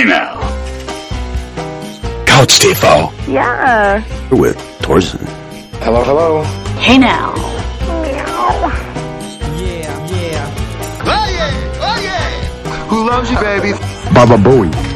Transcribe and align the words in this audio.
Hey 0.00 0.06
now. 0.06 0.40
Couch 2.24 2.58
TV. 2.58 3.12
Ja. 3.28 4.00
With 4.30 4.56
Torsen. 4.80 5.20
Hello, 5.82 6.02
hello. 6.02 6.42
Hey 6.78 6.96
now. 6.96 7.34
Yeah. 9.60 9.92
yeah. 10.08 11.04
Oh 11.04 11.26
yeah, 11.28 11.82
oh 11.82 12.00
Yeah. 12.00 12.88
Who 12.88 13.06
loves 13.10 13.30
you, 13.30 13.38
baby? 13.40 13.72
Baba 14.14 14.38
Bowie. 14.38 14.89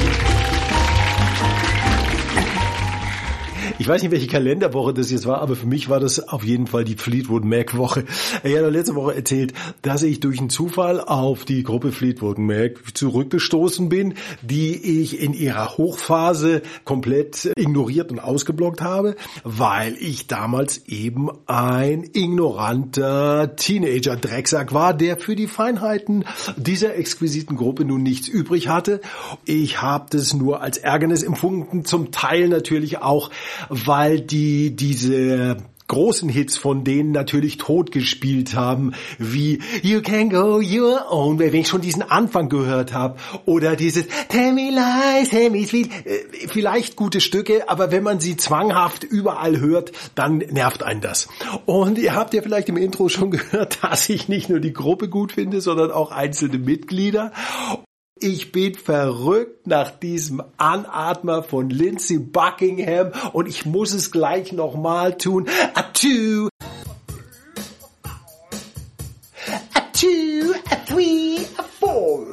Ich 3.85 3.89
weiß 3.89 4.01
nicht, 4.01 4.13
welche 4.13 4.29
Kalenderwoche 4.29 4.95
das 4.95 5.11
jetzt 5.11 5.27
war, 5.27 5.43
aber 5.43 5.57
für 5.57 5.67
mich 5.67 5.91
war 5.91 6.01
das 6.01 6.19
auf 6.31 6.43
jeden 6.43 6.67
Fall 6.67 6.85
die 6.85 6.95
Fleetwood 6.95 7.45
Mac 7.45 7.77
Woche. 7.77 8.07
Ich 8.43 8.57
habe 8.57 8.71
letzte 8.71 8.95
Woche 8.95 9.15
erzählt, 9.15 9.53
dass 9.83 10.03
ich 10.03 10.21
durch 10.21 10.39
einen 10.39 10.49
Zufall 10.49 11.03
auf 11.03 11.45
die 11.45 11.63
Gruppe 11.63 11.93
Fleetwood 11.93 12.39
Mac 12.39 12.79
zurückgestoßen 12.95 13.91
bin, 13.91 14.15
die 14.41 15.03
ich 15.03 15.21
in 15.21 15.35
ihrer 15.35 15.77
Hochphase 15.77 16.63
komplett 16.87 17.53
ignoriert 17.59 18.11
und 18.11 18.21
ausgeblockt 18.21 18.81
habe, 18.81 19.17
weil 19.43 19.97
ich 20.01 20.29
damals 20.29 20.87
eben 20.87 21.29
ein 21.45 22.09
ignoranter 22.11 23.55
Teenager-Drecksack 23.55 24.73
war, 24.73 24.95
der 24.95 25.19
für 25.19 25.37
die 25.37 25.47
Feinheiten 25.47 26.25
dieser 26.57 26.97
exquisiten 26.97 27.59
Gruppe 27.59 27.85
nun 27.85 28.03
nichts 28.03 28.29
übrig 28.29 28.69
hatte. 28.69 29.03
Ich 29.45 29.83
habe 29.83 30.07
das 30.09 30.33
nur 30.33 30.63
als 30.63 30.79
Ärgernis 30.79 31.23
empfunden, 31.23 31.85
zum 31.85 32.13
Teil 32.13 32.49
natürlich 32.49 33.03
auch, 33.03 33.29
weil 33.75 34.21
die 34.21 34.77
diese 34.77 35.57
großen 35.87 36.29
Hits 36.29 36.57
von 36.57 36.85
denen 36.85 37.13
natürlich 37.13 37.59
tot 37.59 37.93
gespielt 37.93 38.55
haben, 38.55 38.95
wie 39.19 39.61
You 39.83 40.01
Can 40.01 40.31
Go 40.31 40.61
Your 40.61 41.11
Own 41.11 41.39
Way, 41.39 41.53
wenn 41.53 41.61
ich 41.61 41.69
schon 41.69 41.83
diesen 41.83 42.03
Anfang 42.03 42.49
gehört 42.49 42.93
habe, 42.95 43.19
oder 43.45 43.77
dieses 43.77 44.07
Tell 44.29 44.53
Me 44.53 44.71
Lies, 44.71 45.29
Tell 45.29 45.51
Me 45.51 45.67
Sweet, 45.67 45.91
äh, 46.07 46.49
vielleicht 46.49 46.97
gute 46.97 47.21
Stücke, 47.21 47.69
aber 47.69 47.91
wenn 47.93 48.03
man 48.03 48.21
sie 48.21 48.37
zwanghaft 48.37 49.05
überall 49.05 49.61
hört, 49.61 49.93
dann 50.15 50.39
nervt 50.39 50.83
einen 50.83 51.01
das. 51.01 51.29
Und 51.67 51.99
ihr 51.99 52.15
habt 52.15 52.33
ja 52.35 52.43
vielleicht 52.43 52.69
im 52.69 52.77
Intro 52.77 53.09
schon 53.09 53.31
gehört, 53.33 53.85
dass 53.85 54.09
ich 54.09 54.29
nicht 54.29 54.49
nur 54.49 54.61
die 54.61 54.73
Gruppe 54.73 55.09
gut 55.09 55.33
finde, 55.33 55.61
sondern 55.61 55.91
auch 55.91 56.11
einzelne 56.13 56.59
Mitglieder. 56.59 57.33
Ich 58.27 58.53
bin 58.53 58.75
verrückt 58.75 59.67
nach 59.67 59.91
diesem 59.91 60.43
Anatmer 60.57 61.43
von 61.43 61.69
Lindsey 61.69 62.19
Buckingham 62.19 63.13
und 63.35 63.47
ich 63.47 63.67
muss 63.67 63.93
es 63.93 64.11
gleich 64.11 64.51
nochmal 64.51 65.19
tun. 65.19 65.47
A 65.75 65.83
two, 65.93 66.49
a 69.75 69.81
two, 69.93 70.55
a 70.71 70.77
three, 70.87 71.41
a 71.59 71.63
four. 71.79 72.29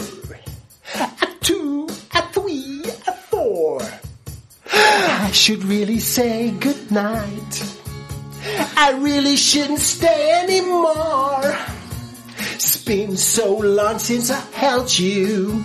A 0.96 1.28
two, 1.42 1.88
a 2.14 2.22
three, 2.32 2.84
a 3.06 3.12
four. 3.30 3.82
I 4.72 5.30
should 5.34 5.66
really 5.66 6.00
say 6.00 6.54
good 6.62 6.90
night. 6.90 7.64
I 8.78 8.94
really 8.94 9.36
shouldn't 9.36 9.80
stay 9.80 10.40
anymore. 10.42 11.81
It's 12.64 12.78
been 12.78 13.18
so 13.18 13.58
long 13.58 13.98
since 13.98 14.30
I 14.30 14.40
held 14.54 15.00
you. 15.00 15.64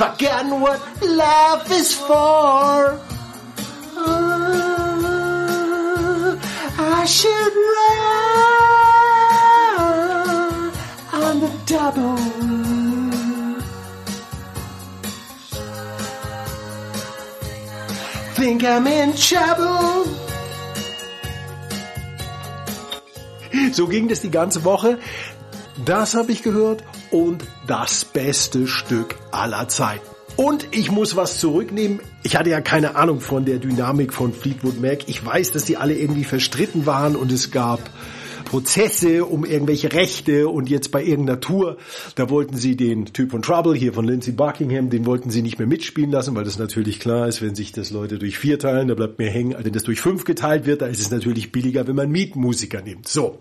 Forgotten 0.00 0.62
what 0.62 0.80
love 1.02 1.70
is 1.70 1.94
for. 1.94 2.98
Ah, 6.78 6.78
I 6.78 7.04
should 7.04 7.54
run 7.76 7.92
on 11.22 11.40
the 11.40 11.50
double. 11.66 12.16
Think 18.36 18.64
I'm 18.64 18.86
in 18.86 19.14
trouble. 19.16 20.06
So 23.72 23.86
ging 23.86 24.08
das 24.08 24.22
die 24.22 24.30
ganze 24.30 24.64
Woche. 24.64 24.98
Das 25.84 26.14
habe 26.14 26.32
ich 26.32 26.42
gehört 26.42 26.82
und 27.10 27.44
das 27.66 28.06
beste 28.06 28.66
Stück 28.66 29.16
aller 29.30 29.68
Zeiten. 29.68 30.06
Und 30.36 30.68
ich 30.70 30.90
muss 30.90 31.16
was 31.16 31.38
zurücknehmen. 31.38 32.00
Ich 32.22 32.36
hatte 32.36 32.50
ja 32.50 32.62
keine 32.62 32.96
Ahnung 32.96 33.20
von 33.20 33.44
der 33.44 33.58
Dynamik 33.58 34.14
von 34.14 34.32
Fleetwood 34.32 34.80
Mac. 34.80 35.08
Ich 35.08 35.24
weiß, 35.24 35.52
dass 35.52 35.64
die 35.64 35.76
alle 35.76 35.94
irgendwie 35.94 36.24
verstritten 36.24 36.86
waren 36.86 37.14
und 37.14 37.30
es 37.30 37.50
gab 37.50 37.80
Prozesse 38.46 39.24
um 39.26 39.44
irgendwelche 39.44 39.92
Rechte 39.92 40.48
und 40.48 40.70
jetzt 40.70 40.92
bei 40.92 41.04
irgendeiner 41.04 41.40
Tour, 41.40 41.76
da 42.14 42.30
wollten 42.30 42.56
sie 42.56 42.76
den 42.76 43.06
Typ 43.06 43.32
von 43.32 43.42
Trouble 43.42 43.74
hier 43.74 43.92
von 43.92 44.06
Lindsey 44.06 44.32
Buckingham, 44.32 44.88
den 44.88 45.04
wollten 45.04 45.30
sie 45.30 45.42
nicht 45.42 45.58
mehr 45.58 45.66
mitspielen 45.66 46.10
lassen, 46.10 46.34
weil 46.34 46.44
das 46.44 46.58
natürlich 46.58 47.00
klar 47.00 47.28
ist, 47.28 47.42
wenn 47.42 47.54
sich 47.54 47.72
das 47.72 47.90
Leute 47.90 48.18
durch 48.18 48.38
vier 48.38 48.58
teilen, 48.58 48.88
da 48.88 48.94
bleibt 48.94 49.18
mehr 49.18 49.30
hängen, 49.30 49.54
als 49.54 49.66
wenn 49.66 49.72
das 49.72 49.82
durch 49.82 50.00
fünf 50.00 50.24
geteilt 50.24 50.64
wird, 50.64 50.80
da 50.80 50.86
ist 50.86 51.00
es 51.00 51.10
natürlich 51.10 51.52
billiger, 51.52 51.86
wenn 51.86 51.96
man 51.96 52.10
Mietmusiker 52.10 52.80
nimmt. 52.82 53.08
So. 53.08 53.40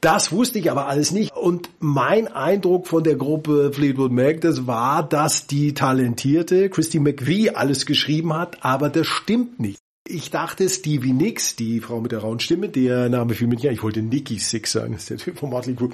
Das 0.00 0.32
wusste 0.32 0.58
ich 0.58 0.70
aber 0.70 0.86
alles 0.86 1.10
nicht. 1.10 1.36
Und 1.36 1.68
mein 1.78 2.26
Eindruck 2.28 2.86
von 2.86 3.04
der 3.04 3.16
Gruppe 3.16 3.70
Fleetwood 3.72 4.12
Mac, 4.12 4.40
das 4.40 4.66
war, 4.66 5.06
dass 5.06 5.46
die 5.46 5.74
talentierte 5.74 6.70
Christy 6.70 6.98
McVie 6.98 7.50
alles 7.50 7.84
geschrieben 7.84 8.32
hat, 8.32 8.64
aber 8.64 8.88
das 8.88 9.06
stimmt 9.06 9.60
nicht. 9.60 9.78
Ich 10.08 10.30
dachte, 10.30 10.68
Stevie 10.68 11.12
Nicks, 11.12 11.54
die 11.54 11.80
Frau 11.80 12.00
mit 12.00 12.12
der 12.12 12.20
rauen 12.20 12.40
Stimme, 12.40 12.68
der 12.70 13.10
Name 13.10 13.34
fiel 13.34 13.46
mir 13.46 13.56
nicht, 13.56 13.66
ich 13.66 13.82
wollte 13.82 14.00
Nicky 14.00 14.38
Six 14.38 14.72
sagen, 14.72 14.94
das 14.94 15.02
ist 15.02 15.10
der 15.10 15.18
Typ 15.18 15.38
von 15.38 15.50
Motley 15.50 15.74
Crue. 15.74 15.90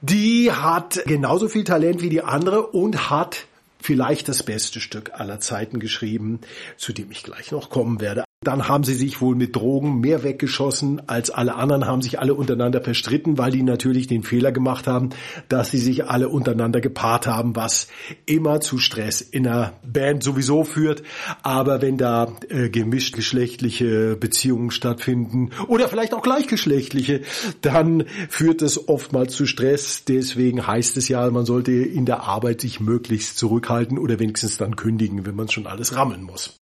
Die 0.00 0.50
hat 0.50 1.02
genauso 1.06 1.48
viel 1.48 1.64
Talent 1.64 2.02
wie 2.02 2.08
die 2.08 2.22
andere 2.22 2.66
und 2.66 3.10
hat 3.10 3.46
vielleicht 3.80 4.28
das 4.28 4.42
beste 4.42 4.80
Stück 4.80 5.12
aller 5.12 5.38
Zeiten 5.38 5.78
geschrieben, 5.78 6.40
zu 6.78 6.92
dem 6.92 7.10
ich 7.10 7.22
gleich 7.22 7.52
noch 7.52 7.68
kommen 7.68 8.00
werde. 8.00 8.24
Dann 8.42 8.68
haben 8.68 8.84
sie 8.84 8.94
sich 8.94 9.20
wohl 9.20 9.36
mit 9.36 9.54
Drogen 9.54 10.00
mehr 10.00 10.24
weggeschossen 10.24 11.08
als 11.08 11.30
alle 11.30 11.54
anderen, 11.54 11.86
haben 11.86 12.02
sich 12.02 12.18
alle 12.18 12.34
untereinander 12.34 12.80
verstritten, 12.80 13.38
weil 13.38 13.52
die 13.52 13.62
natürlich 13.62 14.08
den 14.08 14.24
Fehler 14.24 14.50
gemacht 14.50 14.86
haben, 14.86 15.10
dass 15.48 15.70
sie 15.70 15.78
sich 15.78 16.06
alle 16.06 16.28
untereinander 16.28 16.80
gepaart 16.80 17.26
haben, 17.26 17.54
was 17.54 17.88
immer 18.26 18.60
zu 18.60 18.78
Stress 18.78 19.20
in 19.20 19.46
einer 19.46 19.74
Band 19.84 20.22
sowieso 20.24 20.64
führt. 20.64 21.02
Aber 21.42 21.82
wenn 21.82 21.98
da 21.98 22.32
äh, 22.48 22.68
gemischt 22.68 23.14
geschlechtliche 23.14 24.16
Beziehungen 24.16 24.70
stattfinden 24.70 25.50
oder 25.68 25.88
vielleicht 25.88 26.14
auch 26.14 26.22
gleichgeschlechtliche, 26.22 27.22
dann 27.60 28.04
führt 28.28 28.62
es 28.62 28.88
oftmals 28.88 29.34
zu 29.34 29.46
Stress. 29.46 30.04
Deswegen 30.04 30.66
heißt 30.66 30.96
es 30.96 31.08
ja, 31.08 31.30
man 31.30 31.46
sollte 31.46 31.72
in 31.72 32.06
der 32.06 32.24
Arbeit 32.24 32.60
sich 32.60 32.80
möglichst 32.80 33.38
zurückhalten 33.38 33.98
oder 33.98 34.18
wenigstens 34.18 34.56
dann 34.56 34.76
kündigen, 34.76 35.26
wenn 35.26 35.36
man 35.36 35.48
schon 35.48 35.66
alles 35.66 35.94
rammeln 35.94 36.22
muss. 36.22 36.61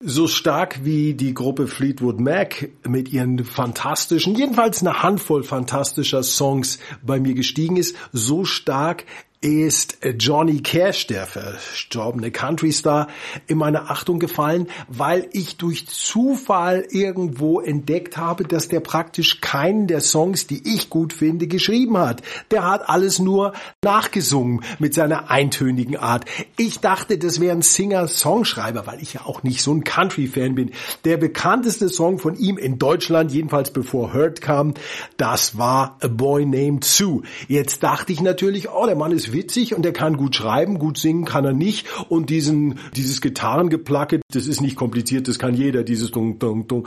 So 0.00 0.28
stark 0.28 0.84
wie 0.84 1.14
die 1.14 1.34
Gruppe 1.34 1.66
Fleetwood 1.66 2.20
Mac 2.20 2.68
mit 2.86 3.12
ihren 3.12 3.44
fantastischen, 3.44 4.36
jedenfalls 4.36 4.80
eine 4.80 5.02
Handvoll 5.02 5.42
fantastischer 5.42 6.22
Songs 6.22 6.78
bei 7.02 7.18
mir 7.18 7.34
gestiegen 7.34 7.76
ist, 7.76 7.96
so 8.12 8.44
stark 8.44 9.06
ist 9.40 9.98
Johnny 10.18 10.60
Cash, 10.60 11.06
der 11.06 11.24
verstorbene 11.26 12.32
Country-Star, 12.32 13.06
in 13.46 13.58
meine 13.58 13.88
Achtung 13.88 14.18
gefallen, 14.18 14.66
weil 14.88 15.28
ich 15.32 15.56
durch 15.58 15.86
Zufall 15.86 16.84
irgendwo 16.90 17.60
entdeckt 17.60 18.16
habe, 18.16 18.44
dass 18.44 18.68
der 18.68 18.80
praktisch 18.80 19.40
keinen 19.40 19.86
der 19.86 20.00
Songs, 20.00 20.48
die 20.48 20.74
ich 20.74 20.90
gut 20.90 21.12
finde, 21.12 21.46
geschrieben 21.46 21.96
hat. 21.98 22.22
Der 22.50 22.64
hat 22.64 22.88
alles 22.88 23.20
nur 23.20 23.52
nachgesungen 23.84 24.64
mit 24.80 24.94
seiner 24.94 25.30
eintönigen 25.30 25.96
Art. 25.96 26.24
Ich 26.56 26.80
dachte, 26.80 27.16
das 27.16 27.38
wäre 27.38 27.54
ein 27.54 27.62
Singer-Songschreiber, 27.62 28.86
weil 28.88 29.00
ich 29.00 29.14
ja 29.14 29.20
auch 29.24 29.44
nicht 29.44 29.62
so 29.62 29.72
ein 29.72 29.84
Country-Fan 29.84 30.56
bin. 30.56 30.72
Der 31.04 31.16
bekannteste 31.16 31.88
Song 31.88 32.18
von 32.18 32.34
ihm 32.34 32.58
in 32.58 32.78
Deutschland, 32.78 33.30
jedenfalls 33.30 33.72
bevor 33.72 34.12
Hurt 34.12 34.40
kam, 34.40 34.74
das 35.16 35.56
war 35.56 35.96
A 36.00 36.08
Boy 36.08 36.44
Named 36.44 36.84
Sue. 36.84 37.22
Jetzt 37.46 37.84
dachte 37.84 38.12
ich 38.12 38.20
natürlich, 38.20 38.68
oh, 38.70 38.86
der 38.86 38.96
Mann 38.96 39.12
ist 39.12 39.27
witzig 39.32 39.74
und 39.74 39.84
er 39.84 39.92
kann 39.92 40.16
gut 40.16 40.34
schreiben, 40.34 40.78
gut 40.78 40.98
singen 40.98 41.24
kann 41.24 41.44
er 41.44 41.52
nicht 41.52 41.86
und 42.08 42.30
diesen 42.30 42.78
dieses 42.96 43.20
Gitarrengeplacke, 43.20 44.20
das 44.32 44.46
ist 44.46 44.60
nicht 44.60 44.76
kompliziert, 44.76 45.28
das 45.28 45.38
kann 45.38 45.54
jeder, 45.54 45.82
dieses 45.84 46.10
dung 46.10 46.38
dung 46.38 46.66
dung 46.68 46.86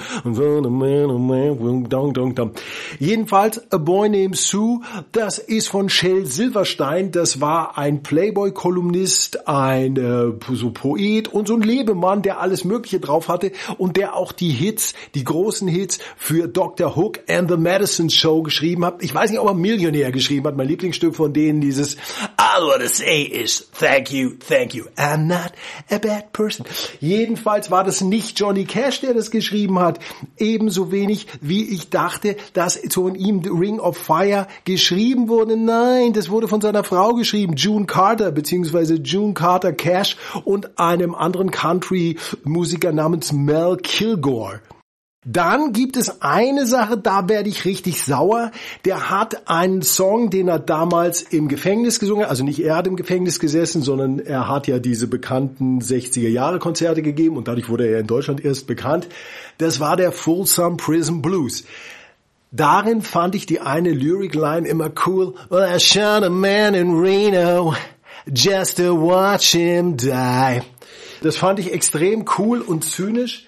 dung 2.13 2.35
dung. 2.35 2.51
Jedenfalls 2.99 3.71
A 3.71 3.77
Boy 3.77 4.09
Named 4.09 4.37
Sue, 4.37 4.81
das 5.11 5.37
ist 5.39 5.67
von 5.67 5.89
Shell 5.89 6.25
Silverstein, 6.25 7.11
das 7.11 7.41
war 7.41 7.77
ein 7.77 8.03
Playboy 8.03 8.51
Kolumnist, 8.51 9.47
ein 9.47 9.97
äh, 9.97 10.31
so 10.53 10.71
Poet 10.71 11.27
und 11.27 11.47
so 11.47 11.55
ein 11.55 11.61
Lebemann, 11.61 12.21
der 12.21 12.39
alles 12.39 12.65
mögliche 12.65 12.99
drauf 12.99 13.27
hatte 13.27 13.51
und 13.77 13.97
der 13.97 14.15
auch 14.15 14.31
die 14.31 14.49
Hits, 14.49 14.93
die 15.15 15.23
großen 15.23 15.67
Hits 15.67 15.99
für 16.17 16.47
Dr. 16.47 16.95
Hook 16.95 17.19
and 17.29 17.49
the 17.49 17.57
Madison 17.57 18.09
Show 18.09 18.41
geschrieben 18.43 18.85
hat. 18.85 19.03
Ich 19.03 19.13
weiß 19.13 19.31
nicht, 19.31 19.39
ob 19.39 19.47
er 19.47 19.53
Millionär 19.53 20.11
geschrieben 20.11 20.47
hat, 20.47 20.57
mein 20.57 20.67
Lieblingsstück 20.67 21.15
von 21.15 21.33
denen 21.33 21.61
dieses 21.61 21.97
I 22.37 22.51
all 22.51 22.63
I 22.63 22.67
want 22.67 22.81
to 22.81 22.89
say 22.89 23.21
is 23.21 23.59
thank 23.59 24.11
you, 24.11 24.37
thank 24.37 24.73
you. 24.73 24.87
I'm 24.97 25.27
not 25.27 25.53
a 25.89 25.99
bad 25.99 26.33
person. 26.33 26.65
Jedenfalls 26.99 27.71
war 27.71 27.83
das 27.83 28.01
nicht 28.01 28.39
Johnny 28.39 28.65
Cash, 28.65 29.01
der 29.01 29.13
das 29.13 29.31
geschrieben 29.31 29.79
hat. 29.79 29.99
Ebenso 30.37 30.91
wenig, 30.91 31.27
wie 31.41 31.63
ich 31.69 31.89
dachte, 31.89 32.35
dass 32.53 32.79
von 32.89 33.15
ihm 33.15 33.43
The 33.43 33.49
Ring 33.49 33.79
of 33.79 33.97
Fire 33.97 34.47
geschrieben 34.65 35.29
wurde. 35.29 35.55
Nein, 35.57 36.13
das 36.13 36.29
wurde 36.29 36.47
von 36.47 36.61
seiner 36.61 36.83
Frau 36.83 37.13
geschrieben, 37.13 37.55
June 37.55 37.85
Carter, 37.85 38.31
beziehungsweise 38.31 38.95
June 38.95 39.33
Carter 39.33 39.73
Cash 39.73 40.17
und 40.43 40.77
einem 40.79 41.15
anderen 41.15 41.51
Country-Musiker 41.51 42.91
namens 42.91 43.31
Mel 43.31 43.77
Kilgore. 43.77 44.61
Dann 45.23 45.71
gibt 45.71 45.97
es 45.97 46.23
eine 46.23 46.65
Sache, 46.65 46.97
da 46.97 47.29
werde 47.29 47.47
ich 47.47 47.63
richtig 47.65 48.01
sauer. 48.01 48.49
Der 48.85 49.11
hat 49.11 49.47
einen 49.47 49.83
Song, 49.83 50.31
den 50.31 50.47
er 50.47 50.57
damals 50.57 51.21
im 51.21 51.47
Gefängnis 51.47 51.99
gesungen 51.99 52.23
hat. 52.23 52.31
Also 52.31 52.43
nicht 52.43 52.59
er 52.59 52.75
hat 52.75 52.87
im 52.87 52.95
Gefängnis 52.95 53.39
gesessen, 53.39 53.83
sondern 53.83 54.17
er 54.17 54.47
hat 54.47 54.65
ja 54.65 54.79
diese 54.79 55.05
bekannten 55.05 55.79
60er 55.79 56.27
Jahre 56.27 56.57
Konzerte 56.57 57.03
gegeben 57.03 57.37
und 57.37 57.47
dadurch 57.47 57.69
wurde 57.69 57.85
er 57.85 57.99
in 57.99 58.07
Deutschland 58.07 58.43
erst 58.43 58.65
bekannt. 58.65 59.09
Das 59.59 59.79
war 59.79 59.95
der 59.95 60.11
Folsom 60.11 60.77
Prison 60.77 61.21
Blues. 61.21 61.65
Darin 62.51 63.03
fand 63.03 63.35
ich 63.35 63.45
die 63.45 63.59
eine 63.59 63.91
Lyric 63.91 64.33
Line 64.33 64.67
immer 64.67 64.89
cool. 65.05 65.35
Well, 65.49 65.71
I 65.71 65.79
shot 65.79 66.23
a 66.23 66.31
man 66.31 66.73
in 66.73 66.99
Reno 66.99 67.75
just 68.25 68.77
to 68.77 68.99
watch 68.99 69.51
him 69.51 69.97
die. 69.97 70.61
Das 71.21 71.37
fand 71.37 71.59
ich 71.59 71.71
extrem 71.71 72.25
cool 72.39 72.61
und 72.61 72.83
zynisch. 72.83 73.45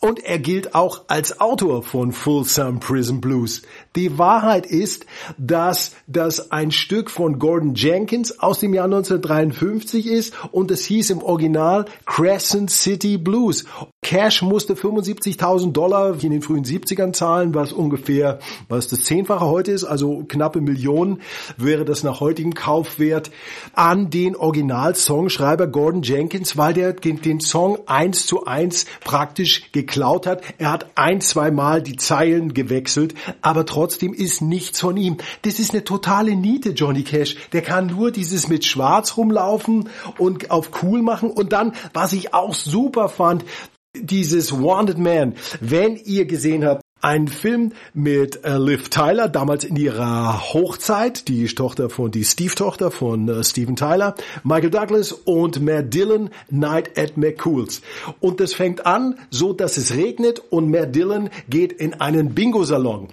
Und 0.00 0.20
er 0.24 0.38
gilt 0.38 0.76
auch 0.76 1.02
als 1.08 1.40
Autor 1.40 1.82
von 1.82 2.12
Folsom 2.12 2.78
Prison 2.78 3.20
Blues. 3.20 3.62
Die 3.96 4.16
Wahrheit 4.16 4.64
ist, 4.64 5.06
dass 5.38 5.96
das 6.06 6.52
ein 6.52 6.70
Stück 6.70 7.10
von 7.10 7.40
Gordon 7.40 7.74
Jenkins 7.74 8.38
aus 8.38 8.60
dem 8.60 8.74
Jahr 8.74 8.84
1953 8.84 10.06
ist 10.06 10.34
und 10.52 10.70
es 10.70 10.84
hieß 10.84 11.10
im 11.10 11.22
Original 11.22 11.86
Crescent 12.06 12.70
City 12.70 13.18
Blues. 13.18 13.64
Cash 14.02 14.42
musste 14.42 14.74
75.000 14.74 15.72
Dollar 15.72 16.22
in 16.22 16.30
den 16.30 16.42
frühen 16.42 16.64
70ern 16.64 17.12
zahlen, 17.12 17.54
was 17.54 17.72
ungefähr, 17.72 18.38
was 18.68 18.86
das 18.86 19.02
Zehnfache 19.04 19.44
heute 19.44 19.72
ist, 19.72 19.84
also 19.84 20.24
knappe 20.28 20.60
Millionen 20.60 21.20
wäre 21.56 21.84
das 21.84 22.04
nach 22.04 22.20
heutigem 22.20 22.54
Kaufwert 22.54 23.32
an 23.74 24.10
den 24.10 24.36
Original-Songschreiber 24.36 25.66
Gordon 25.66 26.02
Jenkins, 26.02 26.56
weil 26.56 26.72
der 26.72 26.92
den 26.92 27.40
Song 27.40 27.80
eins 27.86 28.26
zu 28.26 28.46
eins 28.46 28.86
praktisch 29.02 29.72
geklaut 29.88 30.26
hat. 30.26 30.42
Er 30.58 30.70
hat 30.70 30.86
ein, 30.94 31.20
zwei 31.20 31.50
die 31.80 31.96
Zeilen 31.96 32.54
gewechselt, 32.54 33.14
aber 33.40 33.66
trotzdem 33.66 34.12
ist 34.12 34.42
nichts 34.42 34.80
von 34.80 34.96
ihm. 34.96 35.16
Das 35.42 35.58
ist 35.58 35.72
eine 35.72 35.82
totale 35.82 36.36
Niete, 36.36 36.70
Johnny 36.70 37.02
Cash. 37.02 37.36
Der 37.52 37.62
kann 37.62 37.86
nur 37.86 38.12
dieses 38.12 38.48
mit 38.48 38.64
Schwarz 38.64 39.16
rumlaufen 39.16 39.88
und 40.18 40.50
auf 40.50 40.82
cool 40.82 41.02
machen. 41.02 41.30
Und 41.30 41.52
dann, 41.52 41.72
was 41.94 42.12
ich 42.12 42.34
auch 42.34 42.54
super 42.54 43.08
fand, 43.08 43.44
dieses 43.96 44.52
Wanted 44.52 44.98
Man. 44.98 45.34
Wenn 45.60 45.96
ihr 45.96 46.26
gesehen 46.26 46.64
habt, 46.64 46.82
ein 47.00 47.28
Film 47.28 47.72
mit 47.94 48.44
äh, 48.44 48.58
Liv 48.58 48.88
Tyler, 48.88 49.28
damals 49.28 49.64
in 49.64 49.76
ihrer 49.76 50.52
Hochzeit, 50.52 51.28
die 51.28 51.46
Tochter 51.46 51.90
von, 51.90 52.10
die 52.10 52.24
Steve-Tochter 52.24 52.90
von 52.90 53.28
äh, 53.28 53.44
Steven 53.44 53.76
Tyler, 53.76 54.14
Michael 54.42 54.70
Douglas 54.70 55.12
und 55.12 55.60
Matt 55.60 55.94
Dillon, 55.94 56.30
Night 56.50 56.98
at 56.98 57.16
McCool's. 57.16 57.82
Und 58.20 58.40
das 58.40 58.54
fängt 58.54 58.86
an, 58.86 59.18
so 59.30 59.52
dass 59.52 59.76
es 59.76 59.94
regnet 59.94 60.42
und 60.50 60.70
Matt 60.70 60.94
Dillon 60.94 61.30
geht 61.48 61.72
in 61.72 61.94
einen 61.94 62.34
Bingo-Salon. 62.34 63.08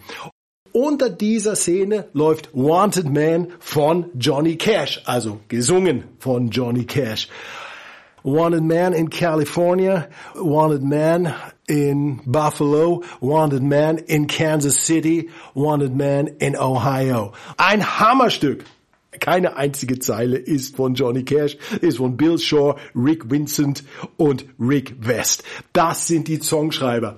Unter 0.71 1.09
dieser 1.09 1.55
Szene 1.55 2.09
läuft 2.11 2.49
Wanted 2.53 3.09
Man 3.09 3.47
von 3.59 4.07
Johnny 4.19 4.57
Cash, 4.57 5.01
also 5.05 5.39
gesungen 5.47 6.03
von 6.19 6.49
Johnny 6.49 6.83
Cash. 6.83 7.29
Wanted 8.23 8.63
Man 8.63 8.91
in 8.93 9.09
California, 9.09 10.07
Wanted 10.33 10.81
Man 10.81 11.33
in 11.67 12.21
Buffalo, 12.25 13.03
Wanted 13.21 13.63
Man 13.63 13.97
in 13.97 14.27
Kansas 14.27 14.85
City, 14.85 15.29
Wanted 15.53 15.95
Man 15.95 16.27
in 16.39 16.55
Ohio. 16.57 17.33
Ein 17.57 17.99
Hammerstück. 17.99 18.65
Keine 19.19 19.55
einzige 19.55 19.99
Zeile 19.99 20.37
ist 20.37 20.75
von 20.75 20.93
Johnny 20.93 21.23
Cash, 21.23 21.57
ist 21.81 21.97
von 21.97 22.17
Bill 22.17 22.37
Shaw, 22.37 22.75
Rick 22.93 23.31
Vincent 23.31 23.83
und 24.17 24.45
Rick 24.59 24.95
West. 24.99 25.43
Das 25.71 26.07
sind 26.07 26.27
die 26.27 26.41
Songschreiber. 26.41 27.15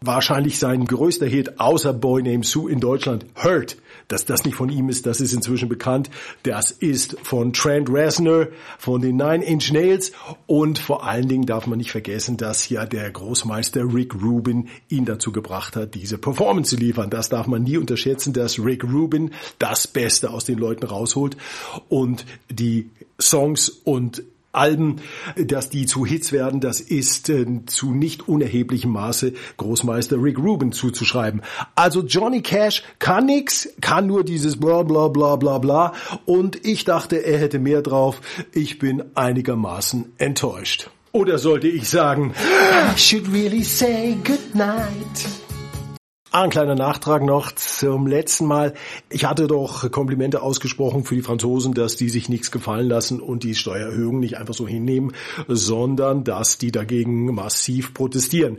Wahrscheinlich 0.00 0.58
sein 0.58 0.86
größter 0.86 1.26
Hit 1.26 1.60
außer 1.60 1.92
Boy 1.92 2.22
Named 2.22 2.46
Sue 2.46 2.70
in 2.70 2.80
Deutschland, 2.80 3.26
Hurt. 3.36 3.76
Dass 4.08 4.24
das 4.24 4.44
nicht 4.44 4.54
von 4.54 4.68
ihm 4.68 4.88
ist, 4.88 5.06
das 5.06 5.20
ist 5.20 5.32
inzwischen 5.32 5.68
bekannt. 5.68 6.10
Das 6.42 6.70
ist 6.70 7.16
von 7.22 7.52
Trent 7.52 7.88
Reznor, 7.90 8.48
von 8.78 9.00
den 9.00 9.16
Nine 9.16 9.44
Inch 9.44 9.72
Nails 9.72 10.12
und 10.46 10.78
vor 10.78 11.04
allen 11.04 11.28
Dingen 11.28 11.46
darf 11.46 11.66
man 11.66 11.78
nicht 11.78 11.90
vergessen, 11.90 12.36
dass 12.36 12.68
ja 12.68 12.86
der 12.86 13.10
Großmeister 13.10 13.82
Rick 13.92 14.14
Rubin 14.14 14.68
ihn 14.88 15.04
dazu 15.04 15.32
gebracht 15.32 15.74
hat, 15.76 15.94
diese 15.94 16.18
Performance 16.18 16.76
zu 16.76 16.76
liefern. 16.76 17.10
Das 17.10 17.28
darf 17.28 17.46
man 17.46 17.64
nie 17.64 17.78
unterschätzen, 17.78 18.32
dass 18.32 18.58
Rick 18.58 18.84
Rubin 18.84 19.32
das 19.58 19.86
Beste 19.86 20.30
aus 20.30 20.44
den 20.44 20.58
Leuten 20.58 20.86
rausholt 20.86 21.36
und 21.88 22.24
die 22.48 22.90
Songs 23.20 23.68
und 23.68 24.22
Alben, 24.56 24.96
dass 25.36 25.70
die 25.70 25.86
zu 25.86 26.06
Hits 26.06 26.32
werden, 26.32 26.60
das 26.60 26.80
ist 26.80 27.28
äh, 27.28 27.46
zu 27.66 27.92
nicht 27.92 28.28
unerheblichem 28.28 28.90
Maße 28.90 29.34
Großmeister 29.56 30.22
Rick 30.22 30.38
Rubin 30.38 30.72
zuzuschreiben. 30.72 31.42
Also 31.74 32.02
Johnny 32.02 32.42
Cash 32.42 32.82
kann 32.98 33.26
nix, 33.26 33.68
kann 33.80 34.06
nur 34.06 34.24
dieses 34.24 34.58
bla 34.58 34.82
bla 34.82 35.08
bla 35.08 35.36
bla 35.36 35.58
bla 35.58 35.92
und 36.24 36.64
ich 36.64 36.84
dachte, 36.84 37.24
er 37.24 37.38
hätte 37.38 37.58
mehr 37.58 37.82
drauf. 37.82 38.20
Ich 38.52 38.78
bin 38.78 39.04
einigermaßen 39.14 40.12
enttäuscht. 40.18 40.90
Oder 41.12 41.38
sollte 41.38 41.68
ich 41.68 41.88
sagen, 41.88 42.34
I 42.94 42.98
should 42.98 43.32
really 43.32 43.62
say 43.62 44.16
good 44.24 44.54
night. 44.54 45.26
Ah, 46.30 46.42
ein 46.42 46.50
kleiner 46.50 46.74
Nachtrag 46.74 47.22
noch 47.22 47.52
zum 47.78 48.06
letzten 48.06 48.46
Mal. 48.46 48.74
Ich 49.10 49.24
hatte 49.24 49.46
doch 49.46 49.90
Komplimente 49.90 50.42
ausgesprochen 50.42 51.04
für 51.04 51.14
die 51.14 51.22
Franzosen, 51.22 51.74
dass 51.74 51.96
die 51.96 52.08
sich 52.08 52.28
nichts 52.28 52.50
gefallen 52.50 52.88
lassen 52.88 53.20
und 53.20 53.44
die 53.44 53.54
Steuererhöhungen 53.54 54.20
nicht 54.20 54.38
einfach 54.38 54.54
so 54.54 54.66
hinnehmen, 54.66 55.12
sondern 55.46 56.24
dass 56.24 56.58
die 56.58 56.72
dagegen 56.72 57.34
massiv 57.34 57.92
protestieren. 57.92 58.58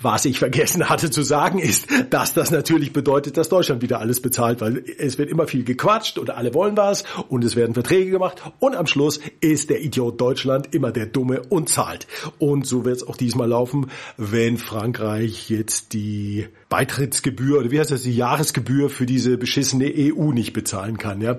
Was 0.00 0.24
ich 0.24 0.38
vergessen 0.38 0.88
hatte 0.88 1.10
zu 1.10 1.22
sagen 1.22 1.58
ist, 1.58 1.88
dass 2.10 2.34
das 2.34 2.50
natürlich 2.50 2.92
bedeutet, 2.92 3.36
dass 3.36 3.48
Deutschland 3.48 3.82
wieder 3.82 4.00
alles 4.00 4.20
bezahlt, 4.20 4.60
weil 4.60 4.82
es 4.98 5.18
wird 5.18 5.30
immer 5.30 5.46
viel 5.46 5.64
gequatscht 5.64 6.18
und 6.18 6.30
alle 6.30 6.52
wollen 6.54 6.76
was 6.76 7.04
und 7.28 7.44
es 7.44 7.54
werden 7.54 7.74
Verträge 7.74 8.10
gemacht 8.10 8.42
und 8.58 8.74
am 8.74 8.86
Schluss 8.86 9.20
ist 9.40 9.70
der 9.70 9.80
Idiot 9.82 10.20
Deutschland 10.20 10.74
immer 10.74 10.90
der 10.90 11.06
Dumme 11.06 11.42
und 11.48 11.68
zahlt. 11.68 12.06
Und 12.38 12.66
so 12.66 12.84
wird 12.84 12.96
es 12.96 13.06
auch 13.06 13.16
diesmal 13.16 13.48
laufen, 13.48 13.90
wenn 14.16 14.56
Frankreich 14.56 15.50
jetzt 15.50 15.92
die 15.92 16.48
Beitrittsgebühr 16.68 17.60
oder 17.60 17.70
wie 17.70 17.78
heißt 17.78 17.92
das, 17.92 18.02
die 18.02 18.16
Jahresgebühr 18.56 18.90
für 18.90 19.06
diese 19.06 19.36
beschissene 19.36 19.92
EU 19.94 20.32
nicht 20.32 20.52
bezahlen 20.52 20.98
kann, 20.98 21.20
ja. 21.20 21.38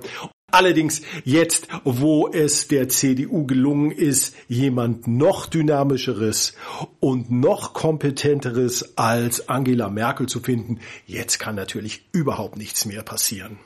Allerdings 0.50 1.02
jetzt, 1.26 1.68
wo 1.84 2.30
es 2.30 2.70
der 2.70 2.88
CDU 2.88 3.46
gelungen 3.46 3.92
ist, 3.92 4.34
jemand 4.48 5.06
noch 5.06 5.46
dynamischeres 5.46 6.54
und 7.02 7.30
noch 7.30 7.74
kompetenteres 7.74 8.98
als 8.98 9.50
Angela 9.50 9.90
Merkel 9.90 10.28
zu 10.28 10.40
finden, 10.40 10.80
jetzt 11.06 11.40
kann 11.40 11.56
natürlich 11.56 12.08
überhaupt 12.14 12.58
nichts 12.58 12.86
mehr 12.86 13.04
passieren. 13.04 13.58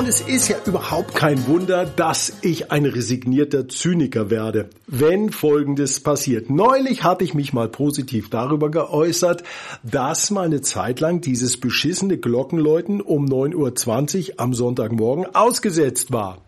Und 0.00 0.08
es 0.08 0.22
ist 0.22 0.48
ja 0.48 0.56
überhaupt 0.64 1.14
kein 1.14 1.46
Wunder, 1.46 1.84
dass 1.84 2.32
ich 2.40 2.72
ein 2.72 2.86
resignierter 2.86 3.68
Zyniker 3.68 4.30
werde, 4.30 4.70
wenn 4.86 5.30
Folgendes 5.30 6.00
passiert. 6.00 6.48
Neulich 6.48 7.04
hatte 7.04 7.22
ich 7.22 7.34
mich 7.34 7.52
mal 7.52 7.68
positiv 7.68 8.30
darüber 8.30 8.70
geäußert, 8.70 9.42
dass 9.82 10.30
meine 10.30 10.62
Zeit 10.62 11.00
lang 11.00 11.20
dieses 11.20 11.60
beschissene 11.60 12.16
Glockenläuten 12.16 13.02
um 13.02 13.26
9.20 13.26 14.30
Uhr 14.30 14.34
am 14.38 14.54
Sonntagmorgen 14.54 15.26
ausgesetzt 15.34 16.10
war. 16.14 16.38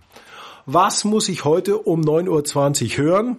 Was 0.64 1.04
muss 1.04 1.28
ich 1.28 1.44
heute 1.44 1.76
um 1.76 2.00
9.20 2.00 3.00
Uhr 3.00 3.04
hören? 3.04 3.36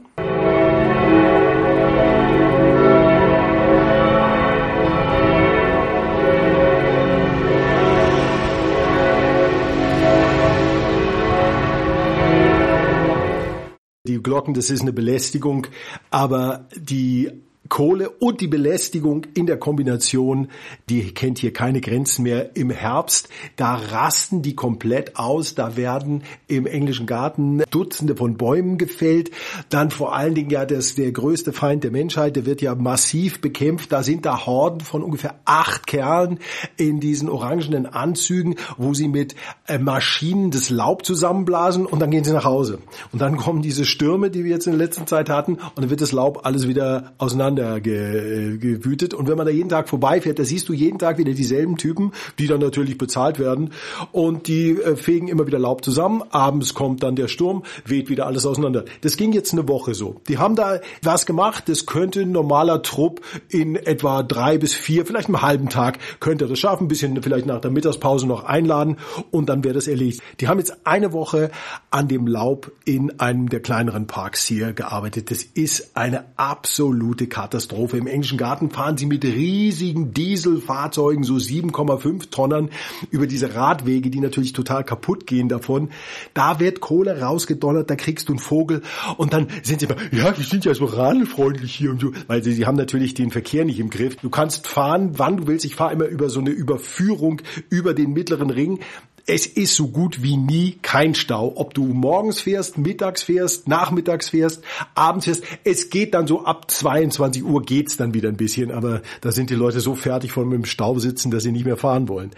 Glocken, 14.23 14.53
das 14.53 14.69
ist 14.69 14.81
eine 14.81 14.93
Belästigung, 14.93 15.67
aber 16.09 16.67
die 16.75 17.31
Kohle 17.73 18.11
und 18.11 18.39
die 18.39 18.47
Belästigung 18.47 19.25
in 19.33 19.47
der 19.47 19.57
Kombination, 19.57 20.49
die 20.89 21.11
kennt 21.11 21.39
hier 21.39 21.53
keine 21.53 21.81
Grenzen 21.81 22.21
mehr 22.21 22.55
im 22.55 22.69
Herbst. 22.69 23.29
Da 23.55 23.73
rasten 23.73 24.43
die 24.43 24.55
komplett 24.55 25.17
aus. 25.17 25.55
Da 25.55 25.75
werden 25.75 26.21
im 26.45 26.67
englischen 26.67 27.07
Garten 27.07 27.63
Dutzende 27.71 28.15
von 28.15 28.37
Bäumen 28.37 28.77
gefällt. 28.77 29.31
Dann 29.69 29.89
vor 29.89 30.15
allen 30.15 30.35
Dingen 30.35 30.51
ja 30.51 30.67
das, 30.67 30.93
der 30.93 31.11
größte 31.11 31.51
Feind 31.51 31.83
der 31.83 31.89
Menschheit, 31.89 32.35
der 32.35 32.45
wird 32.45 32.61
ja 32.61 32.75
massiv 32.75 33.41
bekämpft. 33.41 33.91
Da 33.91 34.03
sind 34.03 34.27
da 34.27 34.45
Horden 34.45 34.81
von 34.81 35.01
ungefähr 35.01 35.33
acht 35.45 35.87
Kerlen 35.87 36.37
in 36.77 36.99
diesen 36.99 37.27
orangenen 37.27 37.87
Anzügen, 37.87 38.53
wo 38.77 38.93
sie 38.93 39.07
mit 39.07 39.33
äh, 39.65 39.79
Maschinen 39.79 40.51
das 40.51 40.69
Laub 40.69 41.07
zusammenblasen 41.07 41.87
und 41.87 41.99
dann 41.99 42.11
gehen 42.11 42.23
sie 42.23 42.33
nach 42.33 42.45
Hause. 42.45 42.77
Und 43.11 43.19
dann 43.19 43.35
kommen 43.35 43.63
diese 43.63 43.83
Stürme, 43.83 44.29
die 44.29 44.43
wir 44.43 44.51
jetzt 44.51 44.67
in 44.67 44.73
der 44.73 44.85
letzten 44.85 45.07
Zeit 45.07 45.27
hatten 45.27 45.53
und 45.53 45.79
dann 45.79 45.89
wird 45.89 46.01
das 46.01 46.11
Laub 46.11 46.41
alles 46.45 46.67
wieder 46.67 47.13
auseinander 47.17 47.62
ge, 47.79 48.53
äh, 48.53 48.57
gewütet. 48.57 49.13
Und 49.13 49.27
wenn 49.27 49.37
man 49.37 49.45
da 49.45 49.51
jeden 49.51 49.69
Tag 49.69 49.89
vorbeifährt, 49.89 50.39
da 50.39 50.43
siehst 50.43 50.69
du 50.69 50.73
jeden 50.73 50.99
Tag 50.99 51.17
wieder 51.17 51.33
dieselben 51.33 51.77
Typen, 51.77 52.11
die 52.39 52.47
dann 52.47 52.59
natürlich 52.59 52.97
bezahlt 52.97 53.39
werden 53.39 53.71
und 54.11 54.47
die 54.47 54.71
äh, 54.71 54.95
fegen 54.95 55.27
immer 55.27 55.47
wieder 55.47 55.59
Laub 55.59 55.83
zusammen. 55.83 56.23
Abends 56.29 56.73
kommt 56.73 57.03
dann 57.03 57.15
der 57.15 57.27
Sturm, 57.27 57.63
weht 57.85 58.09
wieder 58.09 58.25
alles 58.25 58.45
auseinander. 58.45 58.85
Das 59.01 59.17
ging 59.17 59.33
jetzt 59.33 59.53
eine 59.53 59.67
Woche 59.67 59.93
so. 59.93 60.21
Die 60.27 60.37
haben 60.37 60.55
da 60.55 60.79
was 61.01 61.25
gemacht, 61.25 61.65
das 61.67 61.85
könnte 61.85 62.21
ein 62.21 62.31
normaler 62.31 62.81
Trupp 62.81 63.21
in 63.49 63.75
etwa 63.75 64.23
drei 64.23 64.57
bis 64.57 64.73
vier, 64.73 65.05
vielleicht 65.05 65.27
einen 65.27 65.41
halben 65.41 65.69
Tag 65.69 65.99
könnte 66.19 66.47
das 66.47 66.59
schaffen, 66.59 66.85
ein 66.85 66.87
bisschen 66.87 67.21
vielleicht 67.21 67.45
nach 67.45 67.61
der 67.61 67.71
Mittagspause 67.71 68.27
noch 68.27 68.43
einladen 68.43 68.97
und 69.31 69.49
dann 69.49 69.63
wäre 69.63 69.73
das 69.73 69.87
erledigt. 69.87 70.21
Die 70.39 70.47
haben 70.47 70.59
jetzt 70.59 70.85
eine 70.85 71.13
Woche 71.13 71.51
an 71.89 72.07
dem 72.07 72.27
Laub 72.27 72.71
in 72.85 73.19
einem 73.19 73.49
der 73.49 73.61
kleineren 73.61 74.07
Parks 74.07 74.45
hier 74.45 74.73
gearbeitet. 74.73 75.31
Das 75.31 75.43
ist 75.43 75.95
eine 75.95 76.25
absolute 76.37 77.27
Katastrophe. 77.43 77.97
Im 77.97 78.07
englischen 78.07 78.37
Garten 78.37 78.69
fahren 78.71 78.95
sie 78.97 79.05
mit 79.05 79.25
riesigen 79.25 80.13
Dieselfahrzeugen, 80.13 81.25
so 81.25 81.35
7,5 81.35 82.29
Tonnen, 82.29 82.69
über 83.11 83.27
diese 83.27 83.53
Radwege, 83.53 84.09
die 84.09 84.21
natürlich 84.21 84.53
total 84.53 84.85
kaputt 84.85 85.27
gehen 85.27 85.49
davon. 85.49 85.89
Da 86.33 86.61
wird 86.61 86.79
Kohle 86.79 87.19
rausgedonnert, 87.19 87.89
da 87.89 87.95
kriegst 87.97 88.29
du 88.29 88.33
einen 88.33 88.39
Vogel 88.39 88.81
und 89.17 89.33
dann 89.33 89.47
sind 89.61 89.81
sie 89.81 89.87
immer, 89.87 89.97
ja, 90.13 90.31
die 90.31 90.43
sind 90.43 90.63
ja 90.63 90.73
so 90.73 90.85
radfreundlich 90.85 91.75
hier 91.75 91.91
und 91.91 91.99
so, 91.99 92.11
weil 92.27 92.41
sie, 92.43 92.53
sie 92.53 92.65
haben 92.65 92.77
natürlich 92.77 93.13
den 93.13 93.29
Verkehr 93.29 93.65
nicht 93.65 93.79
im 93.79 93.89
Griff. 93.89 94.15
Du 94.15 94.29
kannst 94.29 94.67
fahren, 94.67 95.11
wann 95.17 95.35
du 95.35 95.47
willst. 95.47 95.65
Ich 95.65 95.75
fahre 95.75 95.91
immer 95.91 96.05
über 96.05 96.29
so 96.29 96.39
eine 96.39 96.51
Überführung 96.51 97.41
über 97.69 97.93
den 97.93 98.13
mittleren 98.13 98.51
Ring. 98.51 98.79
Es 99.25 99.45
ist 99.45 99.75
so 99.75 99.87
gut 99.87 100.21
wie 100.21 100.35
nie 100.35 100.77
kein 100.81 101.15
Stau. 101.15 101.53
Ob 101.55 101.73
du 101.73 101.85
morgens 101.85 102.41
fährst, 102.41 102.77
mittags 102.77 103.23
fährst, 103.23 103.69
nachmittags 103.69 104.29
fährst, 104.29 104.61
abends 104.95 105.25
fährst. 105.25 105.43
Es 105.63 105.89
geht 105.89 106.13
dann 106.13 106.27
so 106.27 106.43
ab 106.43 106.69
22 106.69 107.43
Uhr 107.43 107.61
geht's 107.61 107.95
dann 107.95 108.13
wieder 108.13 108.27
ein 108.27 108.35
bisschen. 108.35 108.71
Aber 108.71 109.01
da 109.21 109.31
sind 109.31 109.49
die 109.49 109.55
Leute 109.55 109.79
so 109.79 109.95
fertig 109.95 110.33
von 110.33 110.49
dem 110.49 110.65
Stau 110.65 110.99
sitzen, 110.99 111.31
dass 111.31 111.43
sie 111.43 111.53
nicht 111.53 111.65
mehr 111.65 111.77
fahren 111.77 112.09
wollen. 112.09 112.31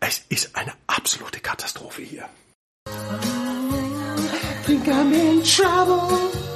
Es 0.00 0.22
ist 0.28 0.54
eine 0.54 0.72
absolute 0.86 1.40
Katastrophe 1.40 2.02
hier. 2.02 2.24
I 2.88 4.66
think 4.66 4.86
I'm 4.86 5.12
in 5.12 5.42
trouble. 5.42 6.47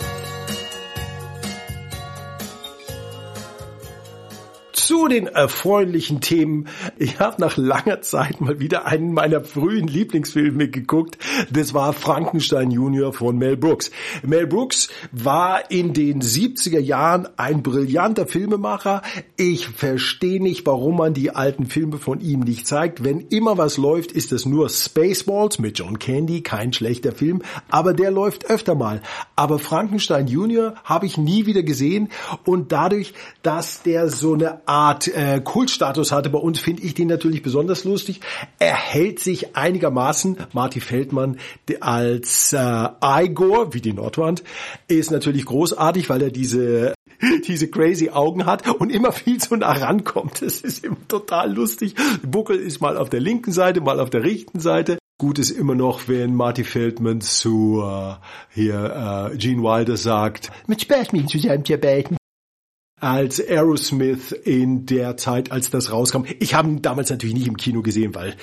Zu 4.72 5.08
den 5.08 5.26
erfreulichen 5.26 6.20
Themen. 6.20 6.68
Ich 6.98 7.20
habe 7.20 7.40
nach 7.40 7.56
langer 7.56 8.02
Zeit 8.02 8.40
mal 8.40 8.60
wieder 8.60 8.86
einen 8.86 9.12
meiner 9.12 9.42
frühen 9.42 9.86
Lieblingsfilme 9.86 10.68
geguckt. 10.68 11.18
Das 11.50 11.74
war 11.74 11.92
Frankenstein 11.92 12.70
Junior 12.70 13.12
von 13.12 13.38
Mel 13.38 13.56
Brooks. 13.56 13.90
Mel 14.22 14.46
Brooks 14.46 14.88
war 15.12 15.70
in 15.70 15.92
den 15.92 16.22
70er 16.22 16.80
Jahren 16.80 17.28
ein 17.36 17.62
brillanter 17.62 18.26
Filmemacher. 18.26 19.02
Ich 19.36 19.68
verstehe 19.68 20.42
nicht, 20.42 20.66
warum 20.66 20.96
man 20.96 21.14
die 21.14 21.30
alten 21.30 21.66
Filme 21.66 21.98
von 21.98 22.20
ihm 22.20 22.40
nicht 22.40 22.66
zeigt. 22.66 23.04
Wenn 23.04 23.20
immer 23.28 23.58
was 23.58 23.76
läuft, 23.76 24.12
ist 24.12 24.32
es 24.32 24.46
nur 24.46 24.68
Spaceballs 24.68 25.58
mit 25.58 25.78
John 25.78 25.98
Candy, 25.98 26.42
kein 26.42 26.72
schlechter 26.72 27.12
Film, 27.12 27.42
aber 27.68 27.94
der 27.94 28.10
läuft 28.10 28.46
öfter 28.46 28.74
mal. 28.74 29.02
Aber 29.42 29.58
Frankenstein 29.58 30.28
Junior 30.28 30.74
habe 30.84 31.04
ich 31.04 31.18
nie 31.18 31.46
wieder 31.46 31.64
gesehen 31.64 32.10
und 32.44 32.70
dadurch, 32.70 33.12
dass 33.42 33.82
der 33.82 34.08
so 34.08 34.34
eine 34.34 34.68
Art 34.68 35.08
äh, 35.08 35.40
Kultstatus 35.42 36.12
hatte 36.12 36.30
bei 36.30 36.38
uns, 36.38 36.60
finde 36.60 36.84
ich 36.84 36.94
den 36.94 37.08
natürlich 37.08 37.42
besonders 37.42 37.82
lustig. 37.82 38.20
Er 38.60 38.76
hält 38.76 39.18
sich 39.18 39.56
einigermaßen, 39.56 40.36
Marty 40.52 40.78
Feldmann 40.78 41.40
als 41.80 42.52
äh, 42.52 42.88
Igor, 43.02 43.74
wie 43.74 43.80
die 43.80 43.92
Nordwand, 43.92 44.44
ist 44.86 45.10
natürlich 45.10 45.44
großartig, 45.44 46.08
weil 46.08 46.22
er 46.22 46.30
diese 46.30 46.94
diese 47.48 47.68
crazy 47.68 48.10
Augen 48.10 48.46
hat 48.46 48.68
und 48.68 48.90
immer 48.90 49.10
viel 49.10 49.38
zu 49.38 49.56
nah 49.56 49.72
rankommt. 49.72 50.40
Das 50.42 50.60
ist 50.60 50.84
ihm 50.84 51.08
total 51.08 51.52
lustig. 51.52 51.96
Buckel 52.22 52.60
ist 52.60 52.80
mal 52.80 52.96
auf 52.96 53.10
der 53.10 53.20
linken 53.20 53.50
Seite, 53.50 53.80
mal 53.80 53.98
auf 53.98 54.10
der 54.10 54.22
rechten 54.22 54.60
Seite. 54.60 54.98
Gut 55.18 55.38
ist 55.38 55.50
immer 55.50 55.74
noch, 55.74 56.08
wenn 56.08 56.34
Marty 56.34 56.64
Feldman 56.64 57.20
zu 57.20 57.82
äh, 57.84 58.14
hier 58.50 59.30
äh, 59.32 59.36
Gene 59.36 59.62
Wilder 59.62 59.96
sagt, 59.96 60.50
mit 60.66 60.82
Spaß 60.82 61.12
mit 61.12 61.28
zusammen 61.28 61.64
zu 61.64 61.74
arbeiten 61.74 62.16
als 63.02 63.40
Aerosmith 63.40 64.30
in 64.30 64.86
der 64.86 65.16
Zeit, 65.16 65.50
als 65.50 65.70
das 65.70 65.90
rauskam. 65.90 66.22
Ich 66.38 66.54
habe 66.54 66.68
ihn 66.68 66.82
damals 66.82 67.10
natürlich 67.10 67.34
nicht 67.34 67.48
im 67.48 67.56
Kino 67.56 67.82
gesehen, 67.82 68.14
weil 68.14 68.36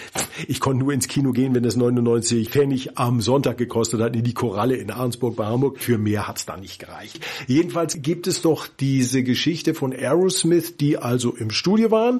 ich 0.49 0.59
konnte 0.59 0.83
nur 0.83 0.91
ins 0.91 1.07
Kino 1.07 1.31
gehen, 1.31 1.55
wenn 1.55 1.63
das 1.63 1.77
99 1.77 2.49
Pfennig 2.49 2.97
am 2.97 3.21
Sonntag 3.21 3.57
gekostet 3.57 4.01
hat, 4.01 4.17
in 4.17 4.23
die 4.23 4.33
Koralle 4.33 4.75
in 4.75 4.91
Arnsburg 4.91 5.37
bei 5.37 5.45
Hamburg. 5.45 5.79
Für 5.79 5.97
mehr 5.97 6.27
hat's 6.27 6.45
da 6.45 6.57
nicht 6.57 6.77
gereicht. 6.77 7.21
Jedenfalls 7.47 8.01
gibt 8.01 8.27
es 8.27 8.41
doch 8.41 8.67
diese 8.67 9.23
Geschichte 9.23 9.73
von 9.73 9.93
Aerosmith, 9.93 10.75
die 10.75 10.97
also 10.97 11.33
im 11.33 11.51
Studio 11.51 11.89
waren 11.89 12.19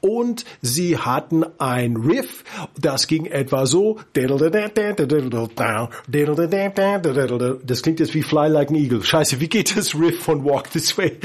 und 0.00 0.44
sie 0.62 0.96
hatten 0.96 1.44
ein 1.58 1.96
Riff, 1.96 2.44
das 2.80 3.08
ging 3.08 3.26
etwa 3.26 3.66
so. 3.66 3.98
Das 4.12 4.28
klingt 7.82 7.98
jetzt 7.98 8.14
wie 8.14 8.22
Fly 8.22 8.48
Like 8.48 8.70
an 8.70 8.76
Eagle. 8.76 9.02
Scheiße, 9.02 9.40
wie 9.40 9.48
geht 9.48 9.76
das 9.76 9.96
Riff 9.96 10.22
von 10.22 10.44
Walk 10.44 10.70
This 10.70 10.96
Way? 10.96 11.16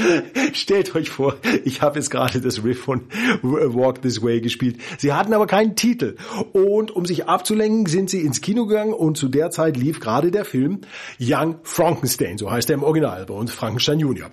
Stellt 0.56 0.94
euch 0.94 1.10
vor, 1.10 1.36
ich 1.64 1.82
habe 1.82 1.98
jetzt 1.98 2.10
gerade 2.10 2.40
das 2.40 2.64
Riff 2.64 2.80
von 2.80 3.02
Walk 3.42 4.00
This 4.00 4.22
Way 4.22 4.40
gespielt. 4.40 4.78
Sie 4.96 5.12
hatten 5.12 5.34
aber 5.34 5.46
keinen 5.46 5.76
Titel. 5.76 6.16
Und 6.54 6.90
um 6.90 7.04
sich 7.04 7.28
abzulenken, 7.28 7.84
sind 7.84 8.08
sie 8.08 8.22
ins 8.22 8.40
Kino 8.40 8.64
gegangen 8.64 8.94
und 8.94 9.18
zu 9.18 9.28
der 9.28 9.50
Zeit 9.50 9.76
lief 9.76 10.00
gerade 10.00 10.30
der 10.30 10.46
Film 10.46 10.80
Young 11.20 11.56
Frankenstein, 11.62 12.38
so 12.38 12.50
heißt 12.50 12.70
er 12.70 12.74
im 12.74 12.84
Original, 12.84 13.26
bei 13.26 13.34
uns 13.34 13.52
Frankenstein 13.52 13.98
Junior. 14.00 14.30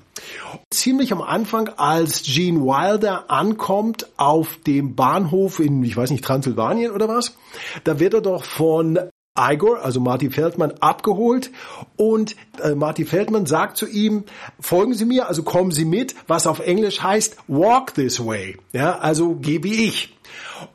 Ziemlich 0.69 1.11
am 1.11 1.21
Anfang, 1.21 1.67
als 1.75 2.23
Gene 2.23 2.61
Wilder 2.61 3.29
ankommt 3.29 4.07
auf 4.15 4.59
dem 4.65 4.95
Bahnhof 4.95 5.59
in, 5.59 5.83
ich 5.83 5.97
weiß 5.97 6.09
nicht, 6.09 6.23
Transsilvanien 6.23 6.91
oder 6.91 7.09
was, 7.09 7.35
da 7.83 7.99
wird 7.99 8.13
er 8.13 8.21
doch 8.21 8.45
von 8.45 8.97
Igor, 9.37 9.83
also 9.83 9.99
Marty 9.99 10.29
Feldman, 10.29 10.73
abgeholt. 10.79 11.51
Und 11.97 12.35
äh, 12.61 12.75
Marty 12.75 13.05
Feldman 13.05 13.45
sagt 13.45 13.77
zu 13.77 13.87
ihm, 13.87 14.25
folgen 14.59 14.93
Sie 14.93 15.05
mir, 15.05 15.27
also 15.27 15.43
kommen 15.43 15.71
Sie 15.71 15.85
mit, 15.85 16.15
was 16.27 16.45
auf 16.45 16.59
Englisch 16.59 17.01
heißt 17.01 17.37
walk 17.47 17.93
this 17.95 18.23
way, 18.23 18.57
ja, 18.73 18.99
also 18.99 19.35
geh 19.35 19.63
wie 19.63 19.85
ich. 19.85 20.15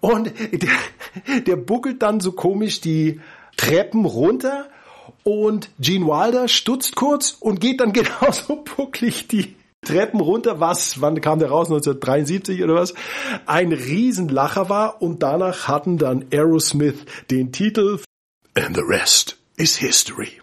Und 0.01 0.33
der, 0.53 1.41
der 1.41 1.57
buckelt 1.57 2.03
dann 2.03 2.21
so 2.21 2.33
komisch 2.33 2.81
die 2.81 3.21
Treppen 3.57 4.05
runter. 4.05 4.69
Und 5.25 5.71
Gene 5.79 6.07
Wilder 6.07 6.49
stutzt 6.49 6.97
kurz 6.97 7.37
und 7.39 7.61
geht 7.61 7.81
dann 7.81 7.93
genauso 7.95 8.65
bucklig 8.77 9.29
die 9.29 9.57
Treppen 9.83 10.21
runter, 10.21 10.59
was, 10.59 11.01
wann 11.01 11.21
kam 11.21 11.39
der 11.39 11.51
raus, 11.51 11.69
1973 11.69 12.63
oder 12.65 12.75
was, 12.75 12.95
ein 13.47 13.73
Riesenlacher 13.73 14.69
war. 14.69 15.01
Und 15.01 15.23
danach 15.23 15.69
hatten 15.69 15.99
dann 15.99 16.27
Aerosmith 16.33 17.05
den 17.31 17.53
Titel 17.53 18.01
And 18.59 18.75
the 18.75 18.83
rest 18.83 19.37
is 19.57 19.77
history. 19.77 20.41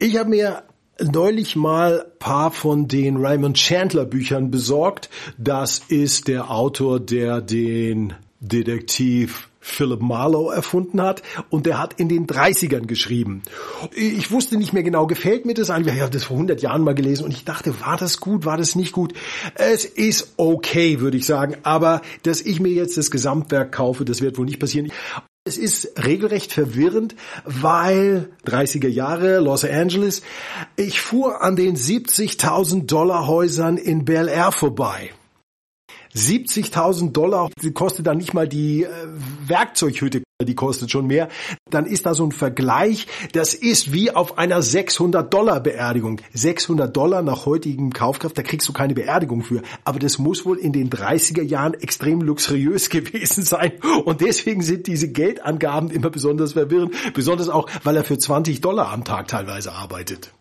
Ich 0.00 0.18
habe 0.18 0.28
mir 0.28 0.64
neulich 1.00 1.54
mal 1.54 2.04
paar 2.18 2.50
von 2.50 2.88
den 2.88 3.18
Raymond 3.18 3.56
Chandler 3.56 4.06
Büchern 4.06 4.50
besorgt. 4.50 5.08
Das 5.38 5.78
ist 5.86 6.26
der 6.26 6.50
Autor, 6.50 6.98
der 6.98 7.40
den 7.42 8.14
Detektiv 8.40 9.48
Philip 9.60 10.00
Marlowe 10.00 10.52
erfunden 10.52 11.00
hat 11.00 11.22
und 11.48 11.64
der 11.64 11.78
hat 11.78 12.00
in 12.00 12.08
den 12.08 12.26
30ern 12.26 12.86
geschrieben. 12.86 13.42
Ich 13.94 14.32
wusste 14.32 14.56
nicht 14.56 14.72
mehr 14.72 14.82
genau, 14.82 15.06
gefällt 15.06 15.44
mir 15.44 15.54
das 15.54 15.70
eigentlich? 15.70 15.94
Ich 15.94 16.00
habe 16.00 16.12
das 16.12 16.24
vor 16.24 16.36
100 16.36 16.60
Jahren 16.60 16.82
mal 16.82 16.94
gelesen 16.94 17.24
und 17.24 17.32
ich 17.32 17.44
dachte, 17.44 17.80
war 17.80 17.96
das 17.96 18.18
gut, 18.18 18.44
war 18.44 18.56
das 18.56 18.74
nicht 18.74 18.90
gut? 18.90 19.14
Es 19.54 19.84
ist 19.84 20.34
okay, 20.38 20.98
würde 20.98 21.18
ich 21.18 21.26
sagen, 21.26 21.56
aber 21.62 22.02
dass 22.24 22.40
ich 22.40 22.58
mir 22.58 22.72
jetzt 22.72 22.96
das 22.96 23.12
Gesamtwerk 23.12 23.70
kaufe, 23.70 24.04
das 24.04 24.20
wird 24.22 24.38
wohl 24.38 24.46
nicht 24.46 24.58
passieren. 24.58 24.90
Es 25.46 25.56
ist 25.58 25.92
regelrecht 26.04 26.52
verwirrend, 26.52 27.14
weil 27.44 28.30
30er 28.46 28.88
Jahre, 28.88 29.38
Los 29.38 29.64
Angeles, 29.64 30.22
ich 30.74 31.00
fuhr 31.00 31.40
an 31.40 31.54
den 31.54 31.76
70.000 31.76 32.86
Dollar 32.86 33.28
Häusern 33.28 33.76
in 33.76 34.04
Bel 34.04 34.26
Air 34.26 34.50
vorbei. 34.50 35.12
70.000 36.16 37.12
Dollar 37.12 37.48
kostet 37.74 38.08
dann 38.08 38.16
nicht 38.16 38.34
mal 38.34 38.48
die 38.48 38.82
äh, 38.82 38.88
Werkzeughütte. 39.46 40.25
Die 40.44 40.54
kostet 40.54 40.90
schon 40.90 41.06
mehr, 41.06 41.28
dann 41.70 41.86
ist 41.86 42.04
da 42.04 42.12
so 42.12 42.22
ein 42.22 42.30
Vergleich, 42.32 43.06
das 43.32 43.54
ist 43.54 43.94
wie 43.94 44.10
auf 44.10 44.36
einer 44.36 44.60
600 44.60 45.32
Dollar 45.32 45.60
Beerdigung. 45.60 46.20
600 46.34 46.94
Dollar 46.94 47.22
nach 47.22 47.46
heutigem 47.46 47.90
Kaufkraft, 47.90 48.36
da 48.36 48.42
kriegst 48.42 48.68
du 48.68 48.74
keine 48.74 48.92
Beerdigung 48.92 49.42
für. 49.42 49.62
Aber 49.84 49.98
das 49.98 50.18
muss 50.18 50.44
wohl 50.44 50.58
in 50.58 50.74
den 50.74 50.90
30er 50.90 51.42
Jahren 51.42 51.72
extrem 51.72 52.20
luxuriös 52.20 52.90
gewesen 52.90 53.44
sein. 53.44 53.72
Und 54.04 54.20
deswegen 54.20 54.60
sind 54.60 54.86
diese 54.86 55.10
Geldangaben 55.10 55.90
immer 55.90 56.10
besonders 56.10 56.52
verwirrend. 56.52 56.94
Besonders 57.14 57.48
auch, 57.48 57.70
weil 57.82 57.96
er 57.96 58.04
für 58.04 58.18
20 58.18 58.60
Dollar 58.60 58.92
am 58.92 59.04
Tag 59.04 59.28
teilweise 59.28 59.72
arbeitet 59.72 60.32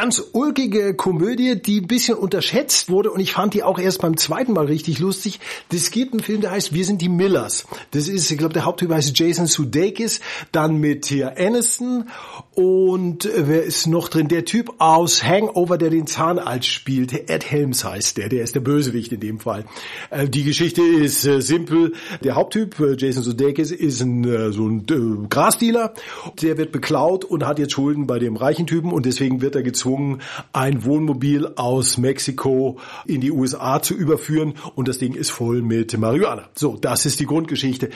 ganz 0.00 0.22
ulkige 0.32 0.94
Komödie, 0.94 1.60
die 1.60 1.82
ein 1.82 1.86
bisschen 1.86 2.16
unterschätzt 2.16 2.88
wurde 2.88 3.10
und 3.10 3.20
ich 3.20 3.34
fand 3.34 3.52
die 3.52 3.62
auch 3.62 3.78
erst 3.78 4.00
beim 4.00 4.16
zweiten 4.16 4.54
Mal 4.54 4.64
richtig 4.64 4.98
lustig. 4.98 5.40
Es 5.70 5.90
gibt 5.90 6.14
einen 6.14 6.22
Film, 6.22 6.40
der 6.40 6.52
heißt 6.52 6.72
Wir 6.72 6.86
sind 6.86 7.02
die 7.02 7.10
Millers. 7.10 7.66
Das 7.90 8.08
ist, 8.08 8.30
ich 8.30 8.38
glaube, 8.38 8.54
der 8.54 8.64
Haupttyp 8.64 8.90
heißt 8.90 9.18
Jason 9.18 9.46
Sudeikis, 9.46 10.20
dann 10.52 10.78
mit 10.78 11.04
hier 11.04 11.36
Aniston 11.36 12.08
und 12.54 13.26
äh, 13.26 13.46
wer 13.46 13.62
ist 13.62 13.88
noch 13.88 14.08
drin? 14.08 14.28
Der 14.28 14.46
Typ 14.46 14.72
aus 14.78 15.22
Hangover, 15.22 15.76
der 15.76 15.90
den 15.90 16.06
Zahnarzt 16.06 16.68
spielt. 16.68 17.28
Ed 17.28 17.50
Helms 17.50 17.84
heißt 17.84 18.16
der, 18.16 18.30
der 18.30 18.42
ist 18.42 18.54
der 18.54 18.60
Bösewicht 18.60 19.12
in 19.12 19.20
dem 19.20 19.38
Fall. 19.38 19.66
Äh, 20.08 20.30
die 20.30 20.44
Geschichte 20.44 20.80
ist 20.80 21.26
äh, 21.26 21.42
simpel. 21.42 21.92
Der 22.24 22.36
Haupttyp, 22.36 22.74
Jason 22.96 23.22
Sudeikis, 23.22 23.70
ist 23.70 24.00
ein, 24.00 24.24
so 24.52 24.66
ein 24.66 25.28
Grasdealer. 25.28 25.92
Der 26.40 26.56
wird 26.56 26.72
beklaut 26.72 27.26
und 27.26 27.46
hat 27.46 27.58
jetzt 27.58 27.72
Schulden 27.72 28.06
bei 28.06 28.18
dem 28.18 28.36
reichen 28.36 28.66
Typen 28.66 28.92
und 28.92 29.04
deswegen 29.04 29.42
wird 29.42 29.54
er 29.56 29.62
gezwungen, 29.62 29.89
gezwungen, 29.90 30.20
ein 30.52 30.84
Wohnmobil 30.84 31.48
aus 31.56 31.98
Mexiko 31.98 32.78
in 33.06 33.20
die 33.20 33.30
USA 33.30 33.82
zu 33.82 33.94
überführen 33.94 34.54
und 34.74 34.88
das 34.88 34.98
Ding 34.98 35.14
ist 35.14 35.30
voll 35.30 35.62
mit 35.62 35.96
Marihuana. 35.98 36.48
So, 36.54 36.76
das 36.80 37.06
ist 37.06 37.20
die 37.20 37.26
Grundgeschichte. 37.26 37.90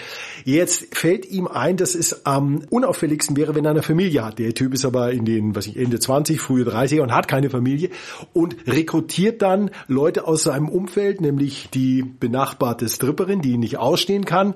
Jetzt 0.44 0.94
fällt 0.94 1.26
ihm 1.26 1.46
ein, 1.46 1.76
dass 1.76 1.94
es 1.94 2.26
am 2.26 2.62
unauffälligsten 2.70 3.36
wäre, 3.36 3.54
wenn 3.54 3.64
er 3.64 3.72
eine 3.72 3.82
Familie 3.82 4.24
hat. 4.24 4.38
Der 4.38 4.54
Typ 4.54 4.74
ist 4.74 4.84
aber 4.84 5.12
in 5.12 5.24
den, 5.24 5.54
was 5.54 5.66
ich, 5.66 5.76
Ende 5.76 6.00
20, 6.00 6.40
frühe 6.40 6.64
30er 6.64 7.02
und 7.02 7.12
hat 7.12 7.28
keine 7.28 7.50
Familie 7.50 7.90
und 8.32 8.56
rekrutiert 8.66 9.42
dann 9.42 9.70
Leute 9.86 10.26
aus 10.26 10.44
seinem 10.44 10.68
Umfeld, 10.68 11.20
nämlich 11.20 11.68
die 11.72 12.02
benachbarte 12.02 12.88
Stripperin, 12.88 13.40
die 13.40 13.52
ihn 13.52 13.60
nicht 13.60 13.78
ausstehen 13.78 14.24
kann, 14.24 14.54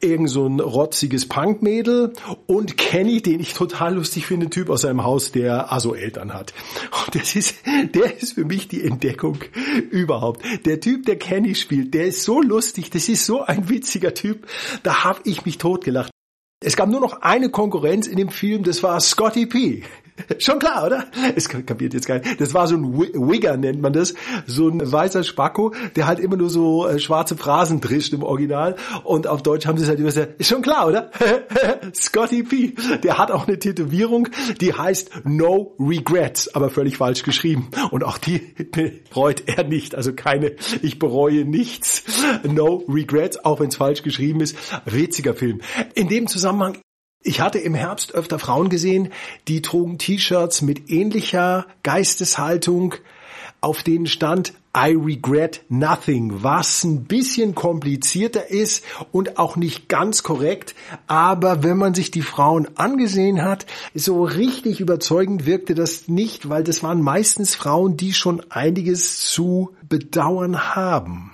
irgend 0.00 0.30
so 0.30 0.46
ein 0.46 0.60
rotziges 0.60 1.28
Punkmädel 1.28 2.12
und 2.46 2.76
Kenny, 2.76 3.22
den 3.22 3.40
ich 3.40 3.54
total 3.54 3.94
lustig 3.94 4.26
finde, 4.26 4.50
Typ 4.50 4.70
aus 4.70 4.82
seinem 4.82 5.04
Haus, 5.04 5.30
der 5.32 5.72
Aso-Eltern 5.72 6.34
hat. 6.34 6.52
Und 6.90 7.14
das 7.14 7.36
ist, 7.36 7.56
der 7.94 8.20
ist 8.20 8.34
für 8.34 8.44
mich 8.44 8.68
die 8.68 8.82
Entdeckung 8.82 9.38
überhaupt. 9.90 10.44
Der 10.64 10.80
Typ, 10.80 11.06
der 11.06 11.18
Kenny 11.18 11.54
spielt, 11.54 11.94
der 11.94 12.06
ist 12.06 12.22
so 12.22 12.40
lustig, 12.40 12.90
das 12.90 13.08
ist 13.08 13.26
so 13.26 13.42
ein 13.42 13.68
witziger 13.68 14.14
Typ. 14.14 14.46
Da 14.82 15.04
habe 15.04 15.20
ich 15.24 15.44
mich 15.44 15.58
totgelacht. 15.58 16.10
Es 16.62 16.76
gab 16.76 16.90
nur 16.90 17.00
noch 17.00 17.22
eine 17.22 17.50
Konkurrenz 17.50 18.06
in 18.06 18.18
dem 18.18 18.28
Film, 18.28 18.64
das 18.64 18.82
war 18.82 19.00
Scotty 19.00 19.46
P. 19.46 19.82
Schon 20.38 20.58
klar, 20.58 20.86
oder? 20.86 21.06
Es 21.36 21.48
kapiert 21.48 21.94
jetzt 21.94 22.06
keiner. 22.06 22.22
Das 22.38 22.54
war 22.54 22.66
so 22.66 22.76
ein 22.76 22.98
Wigger, 22.98 23.56
nennt 23.56 23.80
man 23.80 23.92
das. 23.92 24.14
So 24.46 24.68
ein 24.68 24.80
weißer 24.80 25.24
Spacko, 25.24 25.74
der 25.96 26.06
halt 26.06 26.20
immer 26.20 26.36
nur 26.36 26.50
so 26.50 26.86
äh, 26.86 26.98
schwarze 26.98 27.36
Phrasen 27.36 27.80
trischt 27.80 28.12
im 28.12 28.22
Original. 28.22 28.76
Und 29.04 29.26
auf 29.26 29.42
Deutsch 29.42 29.66
haben 29.66 29.78
sie 29.78 29.84
es 29.84 29.88
halt 29.88 29.98
immer 29.98 30.08
gesagt, 30.08 30.44
schon 30.44 30.62
klar, 30.62 30.86
oder? 30.86 31.10
Scotty 31.94 32.42
P. 32.42 32.74
Der 33.02 33.18
hat 33.18 33.30
auch 33.30 33.46
eine 33.46 33.58
Tätowierung, 33.58 34.28
die 34.60 34.72
heißt 34.74 35.24
No 35.24 35.74
Regrets, 35.78 36.54
aber 36.54 36.70
völlig 36.70 36.96
falsch 36.96 37.22
geschrieben. 37.22 37.70
Und 37.90 38.04
auch 38.04 38.18
die 38.18 38.38
bereut 39.10 39.44
er 39.46 39.64
nicht. 39.64 39.94
Also 39.94 40.12
keine, 40.12 40.52
ich 40.82 40.98
bereue 40.98 41.44
nichts. 41.44 42.04
No 42.44 42.84
Regrets, 42.88 43.44
auch 43.44 43.60
wenn 43.60 43.68
es 43.68 43.76
falsch 43.76 44.02
geschrieben 44.02 44.40
ist. 44.40 44.56
Witziger 44.84 45.34
Film. 45.34 45.60
In 45.94 46.08
dem 46.08 46.26
Zusammenhang, 46.26 46.78
ich 47.22 47.40
hatte 47.40 47.58
im 47.58 47.74
Herbst 47.74 48.14
öfter 48.14 48.38
Frauen 48.38 48.70
gesehen, 48.70 49.10
die 49.46 49.62
trugen 49.62 49.98
T-Shirts 49.98 50.62
mit 50.62 50.90
ähnlicher 50.90 51.66
Geisteshaltung, 51.82 52.94
auf 53.60 53.82
denen 53.82 54.06
stand 54.06 54.54
I 54.74 54.94
regret 54.94 55.64
nothing, 55.68 56.44
was 56.44 56.84
ein 56.84 57.04
bisschen 57.04 57.56
komplizierter 57.56 58.50
ist 58.50 58.84
und 59.10 59.36
auch 59.36 59.56
nicht 59.56 59.88
ganz 59.88 60.22
korrekt, 60.22 60.76
aber 61.08 61.64
wenn 61.64 61.76
man 61.76 61.92
sich 61.92 62.12
die 62.12 62.22
Frauen 62.22 62.68
angesehen 62.76 63.42
hat, 63.42 63.66
so 63.94 64.22
richtig 64.22 64.78
überzeugend 64.80 65.44
wirkte 65.44 65.74
das 65.74 66.06
nicht, 66.06 66.48
weil 66.48 66.62
das 66.62 66.84
waren 66.84 67.02
meistens 67.02 67.56
Frauen, 67.56 67.96
die 67.96 68.14
schon 68.14 68.42
einiges 68.48 69.26
zu 69.26 69.74
bedauern 69.88 70.74
haben. 70.76 71.29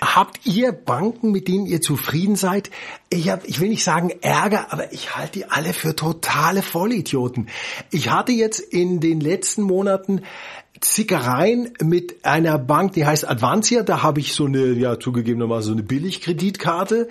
Habt 0.00 0.44
ihr 0.44 0.72
Banken, 0.72 1.30
mit 1.30 1.48
denen 1.48 1.66
ihr 1.66 1.80
zufrieden 1.80 2.36
seid? 2.36 2.70
Ich, 3.08 3.28
hab, 3.28 3.46
ich 3.46 3.60
will 3.60 3.68
nicht 3.68 3.84
sagen 3.84 4.10
Ärger, 4.20 4.72
aber 4.72 4.92
ich 4.92 5.16
halte 5.16 5.40
die 5.40 5.44
alle 5.46 5.72
für 5.72 5.94
totale 5.94 6.62
Vollidioten. 6.62 7.48
Ich 7.90 8.10
hatte 8.10 8.32
jetzt 8.32 8.60
in 8.60 9.00
den 9.00 9.20
letzten 9.20 9.62
Monaten 9.62 10.22
Zickereien 10.80 11.72
mit 11.82 12.24
einer 12.24 12.58
Bank, 12.58 12.92
die 12.92 13.06
heißt 13.06 13.28
Advancia. 13.28 13.82
Da 13.82 14.02
habe 14.02 14.20
ich 14.20 14.34
so 14.34 14.46
eine, 14.46 14.72
ja 14.72 14.98
zugegebenermaßen 14.98 15.68
so 15.68 15.72
eine 15.72 15.82
Billigkreditkarte 15.82 17.08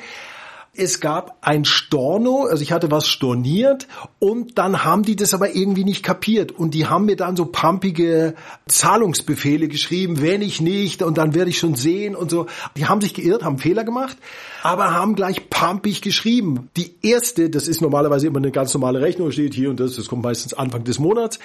es 0.77 0.99
gab 0.99 1.37
ein 1.41 1.65
Storno, 1.65 2.47
also 2.49 2.61
ich 2.61 2.71
hatte 2.71 2.91
was 2.91 3.07
storniert 3.07 3.87
und 4.19 4.57
dann 4.57 4.83
haben 4.83 5.03
die 5.03 5.15
das 5.15 5.33
aber 5.33 5.55
irgendwie 5.55 5.83
nicht 5.83 6.03
kapiert 6.03 6.51
und 6.51 6.73
die 6.73 6.87
haben 6.87 7.05
mir 7.05 7.15
dann 7.15 7.35
so 7.35 7.45
pumpige 7.45 8.35
Zahlungsbefehle 8.67 9.67
geschrieben, 9.67 10.21
wenn 10.21 10.41
ich 10.41 10.61
nicht 10.61 11.01
und 11.01 11.17
dann 11.17 11.33
werde 11.33 11.49
ich 11.49 11.59
schon 11.59 11.75
sehen 11.75 12.15
und 12.15 12.29
so. 12.29 12.47
Die 12.75 12.85
haben 12.85 13.01
sich 13.01 13.13
geirrt, 13.13 13.43
haben 13.43 13.57
Fehler 13.57 13.83
gemacht, 13.83 14.17
aber 14.65 14.95
haben 14.95 15.13
gleich 15.13 15.47
pumpig 15.51 16.01
geschrieben. 16.01 16.71
Die 16.75 16.95
erste, 17.03 17.51
das 17.51 17.67
ist 17.67 17.83
normalerweise 17.83 18.25
immer 18.25 18.39
eine 18.39 18.49
ganz 18.49 18.73
normale 18.73 18.99
Rechnung, 18.99 19.31
steht 19.31 19.53
hier 19.53 19.69
und 19.69 19.79
das, 19.79 19.95
das 19.95 20.07
kommt 20.07 20.23
meistens 20.23 20.55
Anfang 20.55 20.83
des 20.83 20.97
Monats, 20.97 21.37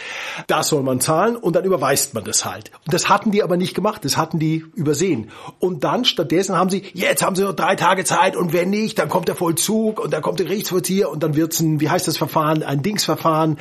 das 0.46 0.68
soll 0.68 0.82
man 0.82 1.02
zahlen 1.02 1.36
und 1.36 1.54
dann 1.54 1.64
überweist 1.64 2.14
man 2.14 2.24
das 2.24 2.46
halt. 2.46 2.70
Und 2.86 2.94
das 2.94 3.10
hatten 3.10 3.30
die 3.30 3.42
aber 3.42 3.58
nicht 3.58 3.74
gemacht, 3.74 4.06
das 4.06 4.16
hatten 4.16 4.38
die 4.38 4.64
übersehen. 4.74 5.30
Und 5.58 5.84
dann 5.84 6.06
stattdessen 6.06 6.56
haben 6.56 6.70
sie, 6.70 6.82
jetzt 6.94 7.22
haben 7.22 7.36
sie 7.36 7.42
noch 7.42 7.52
drei 7.52 7.76
Tage 7.76 8.04
Zeit 8.04 8.36
und 8.36 8.54
wenn 8.54 8.70
nicht, 8.70 8.98
dann 8.98 9.10
kommt 9.10 9.28
der 9.28 9.34
Vollzug 9.34 10.00
und 10.00 10.14
dann 10.14 10.22
kommt 10.22 10.38
der 10.38 10.46
Gerichtsvollzieher 10.46 11.10
und 11.10 11.22
dann 11.22 11.36
wird's 11.36 11.60
ein, 11.60 11.78
wie 11.78 11.90
heißt 11.90 12.08
das 12.08 12.16
Verfahren, 12.16 12.62
ein 12.62 12.80
Dingsverfahren, 12.82 13.58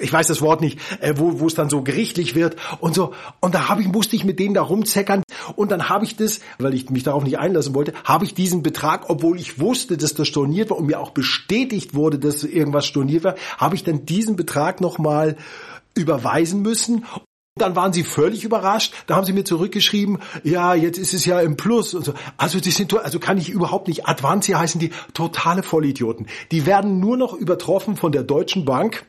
ich 0.00 0.14
weiß 0.14 0.28
das 0.28 0.40
Wort 0.40 0.62
nicht, 0.62 0.78
äh, 1.00 1.12
wo, 1.18 1.40
wo 1.40 1.46
es 1.46 1.54
dann 1.54 1.68
so 1.68 1.82
gerichtlich 1.82 2.34
wird 2.34 2.56
und 2.80 2.94
so. 2.94 3.12
Und 3.40 3.54
da 3.54 3.68
habe 3.68 3.82
ich, 3.82 3.88
musste 3.88 4.16
ich 4.16 4.24
mit 4.24 4.38
denen 4.38 4.54
da 4.54 4.62
rumzeckern 4.62 5.23
und 5.56 5.70
dann 5.70 5.88
habe 5.88 6.04
ich 6.04 6.16
das, 6.16 6.40
weil 6.58 6.74
ich 6.74 6.90
mich 6.90 7.02
darauf 7.02 7.24
nicht 7.24 7.38
einlassen 7.38 7.74
wollte, 7.74 7.92
habe 8.04 8.24
ich 8.24 8.34
diesen 8.34 8.62
Betrag, 8.62 9.08
obwohl 9.08 9.38
ich 9.38 9.58
wusste, 9.58 9.96
dass 9.96 10.14
das 10.14 10.28
storniert 10.28 10.70
war 10.70 10.78
und 10.78 10.86
mir 10.86 11.00
auch 11.00 11.10
bestätigt 11.10 11.94
wurde, 11.94 12.18
dass 12.18 12.44
irgendwas 12.44 12.86
storniert 12.86 13.24
war, 13.24 13.34
habe 13.58 13.74
ich 13.74 13.84
dann 13.84 14.06
diesen 14.06 14.36
Betrag 14.36 14.80
nochmal 14.80 15.36
überweisen 15.94 16.62
müssen 16.62 17.04
dann 17.56 17.76
waren 17.76 17.92
sie 17.92 18.02
völlig 18.02 18.42
überrascht. 18.42 18.92
Da 19.06 19.14
haben 19.14 19.24
sie 19.24 19.32
mir 19.32 19.44
zurückgeschrieben, 19.44 20.18
ja, 20.42 20.74
jetzt 20.74 20.98
ist 20.98 21.14
es 21.14 21.24
ja 21.24 21.38
im 21.40 21.56
Plus. 21.56 21.94
Und 21.94 22.04
so. 22.04 22.14
Also 22.36 22.58
die 22.58 22.72
sind, 22.72 22.92
also 22.98 23.20
kann 23.20 23.38
ich 23.38 23.48
überhaupt 23.48 23.86
nicht. 23.86 24.08
Advancia 24.08 24.58
heißen 24.58 24.80
die 24.80 24.90
totale 25.12 25.62
Vollidioten. 25.62 26.26
Die 26.50 26.66
werden 26.66 26.98
nur 26.98 27.16
noch 27.16 27.32
übertroffen 27.32 27.96
von 27.96 28.10
der 28.10 28.24
Deutschen 28.24 28.64
Bank. 28.64 29.06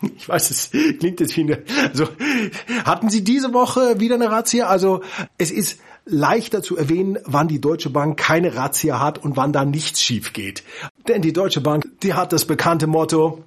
Ich 0.16 0.28
weiß, 0.28 0.50
es 0.50 0.70
klingt 0.70 1.20
jetzt 1.20 1.36
wie 1.36 1.42
eine, 1.42 1.62
also 1.90 2.08
hatten 2.84 3.10
Sie 3.10 3.24
diese 3.24 3.52
Woche 3.52 3.98
wieder 4.00 4.16
eine 4.16 4.30
Razzia? 4.30 4.66
Also 4.66 5.02
es 5.38 5.50
ist 5.50 5.80
leichter 6.04 6.62
zu 6.62 6.76
erwähnen, 6.76 7.18
wann 7.24 7.48
die 7.48 7.60
Deutsche 7.60 7.90
Bank 7.90 8.16
keine 8.16 8.54
Razzia 8.54 9.00
hat 9.00 9.18
und 9.18 9.36
wann 9.36 9.52
da 9.52 9.64
nichts 9.64 10.00
schief 10.00 10.32
geht. 10.32 10.62
Denn 11.08 11.22
die 11.22 11.32
Deutsche 11.32 11.60
Bank, 11.60 11.88
die 12.02 12.14
hat 12.14 12.32
das 12.32 12.44
bekannte 12.44 12.86
Motto, 12.86 13.42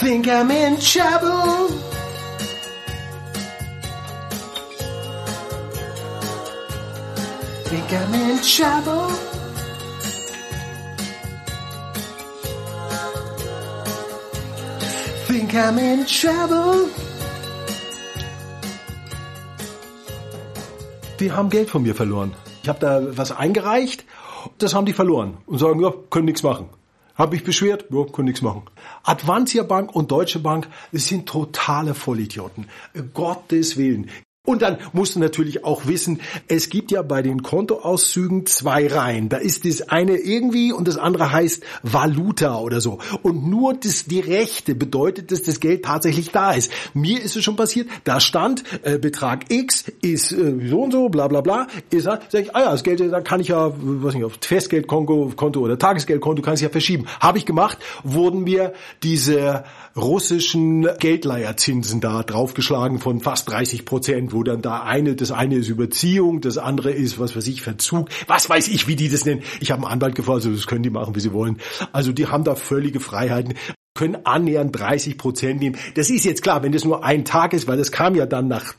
think 0.00 0.26
I'm 0.26 0.50
in 0.50 0.76
trouble. 0.78 1.68
Think 7.66 7.92
I'm 7.92 8.14
in 8.14 8.38
trouble. 8.42 9.29
Think 15.30 15.54
I'm 15.54 15.78
in 15.78 16.04
trouble. 16.06 16.88
Die 21.20 21.30
haben 21.30 21.50
Geld 21.50 21.70
von 21.70 21.82
mir 21.82 21.94
verloren. 21.94 22.34
Ich 22.64 22.68
habe 22.68 22.80
da 22.80 23.16
was 23.16 23.30
eingereicht, 23.30 24.04
das 24.58 24.74
haben 24.74 24.86
die 24.86 24.92
verloren 24.92 25.38
und 25.46 25.58
sagen, 25.58 25.80
ja, 25.80 25.92
können 26.10 26.24
nichts 26.24 26.42
machen. 26.42 26.68
Hab 27.14 27.32
ich 27.32 27.44
beschwert? 27.44 27.84
Ja, 27.90 28.06
kann 28.12 28.24
nichts 28.24 28.42
machen. 28.42 28.62
Advantia 29.04 29.62
Bank 29.62 29.94
und 29.94 30.10
Deutsche 30.10 30.40
Bank, 30.40 30.66
sind 30.90 31.28
totale 31.28 31.94
Vollidioten. 31.94 32.66
Gottes 33.14 33.76
Willen. 33.76 34.10
Und 34.46 34.62
dann 34.62 34.78
musst 34.94 35.16
du 35.16 35.20
natürlich 35.20 35.66
auch 35.66 35.86
wissen, 35.86 36.22
es 36.48 36.70
gibt 36.70 36.90
ja 36.90 37.02
bei 37.02 37.20
den 37.20 37.42
Kontoauszügen 37.42 38.46
zwei 38.46 38.86
Reihen. 38.86 39.28
Da 39.28 39.36
ist 39.36 39.66
das 39.66 39.90
eine 39.90 40.16
irgendwie 40.16 40.72
und 40.72 40.88
das 40.88 40.96
andere 40.96 41.30
heißt 41.30 41.62
Valuta 41.82 42.58
oder 42.58 42.80
so. 42.80 43.00
Und 43.20 43.46
nur 43.46 43.74
das, 43.74 44.06
die 44.06 44.20
Rechte 44.20 44.74
bedeutet, 44.74 45.30
dass 45.30 45.42
das 45.42 45.60
Geld 45.60 45.84
tatsächlich 45.84 46.30
da 46.30 46.52
ist. 46.52 46.72
Mir 46.94 47.20
ist 47.20 47.36
es 47.36 47.44
schon 47.44 47.56
passiert, 47.56 47.88
da 48.04 48.18
stand 48.18 48.64
äh, 48.82 48.96
Betrag 48.96 49.52
X 49.52 49.84
ist 50.00 50.32
äh, 50.32 50.68
so 50.70 50.84
und 50.84 50.92
so, 50.92 51.10
bla 51.10 51.28
bla 51.28 51.42
bla. 51.42 51.66
Ist, 51.90 52.04
sag 52.04 52.32
ich, 52.32 52.56
ah 52.56 52.60
ja, 52.60 52.70
das 52.72 52.82
Geld, 52.82 53.00
da 53.00 53.20
kann 53.20 53.40
ich 53.40 53.48
ja, 53.48 53.70
was 53.76 54.14
nicht, 54.14 54.24
auf 54.24 54.38
Festgeldkonto 54.40 55.32
Konto 55.36 55.60
oder 55.60 55.78
Tagesgeldkonto 55.78 56.40
kann 56.40 56.54
ich 56.54 56.62
ja 56.62 56.70
verschieben. 56.70 57.04
Habe 57.20 57.36
ich 57.36 57.44
gemacht, 57.44 57.76
wurden 58.04 58.44
mir 58.44 58.72
diese 59.02 59.64
russischen 59.94 60.88
Geldleiherzinsen 60.98 62.00
da 62.00 62.22
draufgeschlagen 62.22 63.00
von 63.00 63.20
fast 63.20 63.50
30 63.50 63.84
Prozent, 63.84 64.29
wo 64.32 64.42
dann 64.42 64.62
da 64.62 64.82
eine, 64.82 65.16
das 65.16 65.32
eine 65.32 65.56
ist 65.56 65.68
Überziehung, 65.68 66.40
das 66.40 66.58
andere 66.58 66.90
ist, 66.90 67.18
was 67.18 67.36
weiß 67.36 67.46
ich, 67.48 67.62
Verzug, 67.62 68.08
was 68.26 68.48
weiß 68.48 68.68
ich, 68.68 68.88
wie 68.88 68.96
die 68.96 69.08
das 69.08 69.24
nennen. 69.24 69.42
Ich 69.60 69.70
habe 69.70 69.82
einen 69.82 69.92
Anwalt 69.92 70.14
gefragt, 70.14 70.36
also 70.36 70.52
das 70.52 70.66
können 70.66 70.82
die 70.82 70.90
machen, 70.90 71.14
wie 71.14 71.20
sie 71.20 71.32
wollen. 71.32 71.58
Also 71.92 72.12
die 72.12 72.26
haben 72.26 72.44
da 72.44 72.54
völlige 72.54 73.00
Freiheiten 73.00 73.54
können 73.94 74.24
annähernd 74.24 74.78
30 74.78 75.18
Prozent 75.18 75.60
nehmen. 75.60 75.76
Das 75.94 76.10
ist 76.10 76.24
jetzt 76.24 76.42
klar, 76.42 76.62
wenn 76.62 76.72
das 76.72 76.84
nur 76.84 77.04
ein 77.04 77.24
Tag 77.24 77.52
ist, 77.52 77.66
weil 77.66 77.76
das 77.76 77.92
kam 77.92 78.14
ja 78.14 78.24
dann 78.24 78.48
nach 78.48 78.74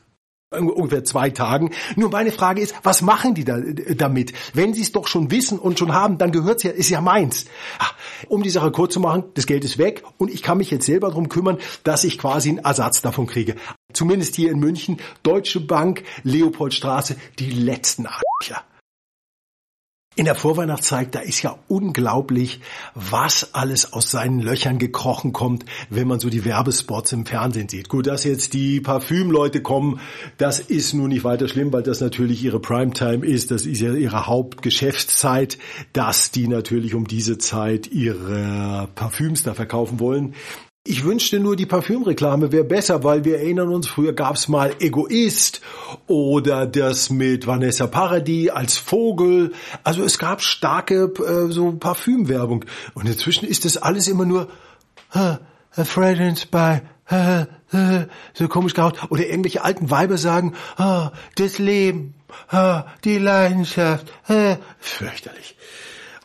ungefähr 0.52 1.04
zwei 1.04 1.30
Tagen. 1.30 1.70
Nur 1.96 2.10
meine 2.10 2.32
Frage 2.32 2.60
ist, 2.60 2.74
was 2.82 3.02
machen 3.02 3.34
die 3.34 3.44
da, 3.44 3.58
damit? 3.96 4.32
Wenn 4.54 4.74
sie 4.74 4.82
es 4.82 4.92
doch 4.92 5.06
schon 5.06 5.30
wissen 5.30 5.58
und 5.58 5.78
schon 5.78 5.92
haben, 5.92 6.18
dann 6.18 6.32
gehört's 6.32 6.62
ja, 6.62 6.70
ist 6.70 6.90
ja 6.90 7.00
meins. 7.00 7.46
Ach, 7.78 7.94
um 8.28 8.42
die 8.42 8.50
Sache 8.50 8.70
kurz 8.70 8.94
zu 8.94 9.00
machen, 9.00 9.24
das 9.34 9.46
Geld 9.46 9.64
ist 9.64 9.78
weg 9.78 10.02
und 10.18 10.32
ich 10.32 10.42
kann 10.42 10.58
mich 10.58 10.70
jetzt 10.70 10.86
selber 10.86 11.10
drum 11.10 11.28
kümmern, 11.28 11.58
dass 11.84 12.04
ich 12.04 12.18
quasi 12.18 12.50
einen 12.50 12.58
Ersatz 12.58 13.02
davon 13.02 13.26
kriege. 13.26 13.56
Zumindest 13.92 14.36
hier 14.36 14.50
in 14.50 14.58
München, 14.58 14.98
Deutsche 15.22 15.60
Bank, 15.60 16.02
Leopoldstraße, 16.22 17.16
die 17.38 17.50
letzten 17.50 18.06
Arschlöcher. 18.06 18.64
In 20.14 20.26
der 20.26 20.34
Vorweihnachtszeit, 20.34 21.14
da 21.14 21.20
ist 21.20 21.40
ja 21.40 21.58
unglaublich, 21.68 22.60
was 22.94 23.54
alles 23.54 23.94
aus 23.94 24.10
seinen 24.10 24.40
Löchern 24.40 24.78
gekrochen 24.78 25.32
kommt, 25.32 25.64
wenn 25.88 26.06
man 26.06 26.20
so 26.20 26.28
die 26.28 26.44
Werbespots 26.44 27.12
im 27.12 27.24
Fernsehen 27.24 27.70
sieht. 27.70 27.88
Gut, 27.88 28.08
dass 28.08 28.24
jetzt 28.24 28.52
die 28.52 28.82
Parfümleute 28.82 29.62
kommen, 29.62 30.00
das 30.36 30.60
ist 30.60 30.92
nun 30.92 31.08
nicht 31.08 31.24
weiter 31.24 31.48
schlimm, 31.48 31.72
weil 31.72 31.82
das 31.82 32.02
natürlich 32.02 32.44
ihre 32.44 32.60
Primetime 32.60 33.24
ist, 33.24 33.50
das 33.50 33.64
ist 33.64 33.80
ja 33.80 33.94
ihre 33.94 34.26
Hauptgeschäftszeit, 34.26 35.56
dass 35.94 36.30
die 36.30 36.46
natürlich 36.46 36.94
um 36.94 37.06
diese 37.06 37.38
Zeit 37.38 37.86
ihre 37.86 38.90
Parfüms 38.94 39.44
da 39.44 39.54
verkaufen 39.54 39.98
wollen. 39.98 40.34
Ich 40.84 41.04
wünschte 41.04 41.38
nur, 41.38 41.54
die 41.54 41.66
Parfümreklame 41.66 42.50
wäre 42.50 42.64
besser, 42.64 43.04
weil 43.04 43.24
wir 43.24 43.36
erinnern 43.36 43.68
uns, 43.68 43.86
früher 43.86 44.12
gab's 44.12 44.48
mal 44.48 44.74
Egoist 44.80 45.60
oder 46.08 46.66
das 46.66 47.08
mit 47.08 47.46
Vanessa 47.46 47.86
Paradis 47.86 48.50
als 48.50 48.78
Vogel. 48.78 49.52
Also 49.84 50.02
es 50.02 50.18
gab 50.18 50.42
starke 50.42 51.12
äh, 51.24 51.52
so 51.52 51.70
Parfümwerbung. 51.70 52.64
Und 52.94 53.06
inzwischen 53.06 53.46
ist 53.46 53.64
das 53.64 53.76
alles 53.76 54.08
immer 54.08 54.24
nur 54.24 54.48
uh, 55.14 55.36
a 55.76 55.84
fragrance 55.84 56.48
by 56.48 56.80
uh, 57.12 57.44
uh, 57.72 58.06
so 58.34 58.48
komisch 58.48 58.74
gehaut. 58.74 58.98
Oder 59.08 59.28
irgendwelche 59.28 59.62
alten 59.62 59.88
Weiber 59.88 60.18
sagen, 60.18 60.54
oh, 60.80 61.10
das 61.36 61.60
Leben, 61.60 62.14
oh, 62.52 62.80
die 63.04 63.18
Leidenschaft. 63.18 64.12
Uh, 64.28 64.56
fürchterlich. 64.80 65.54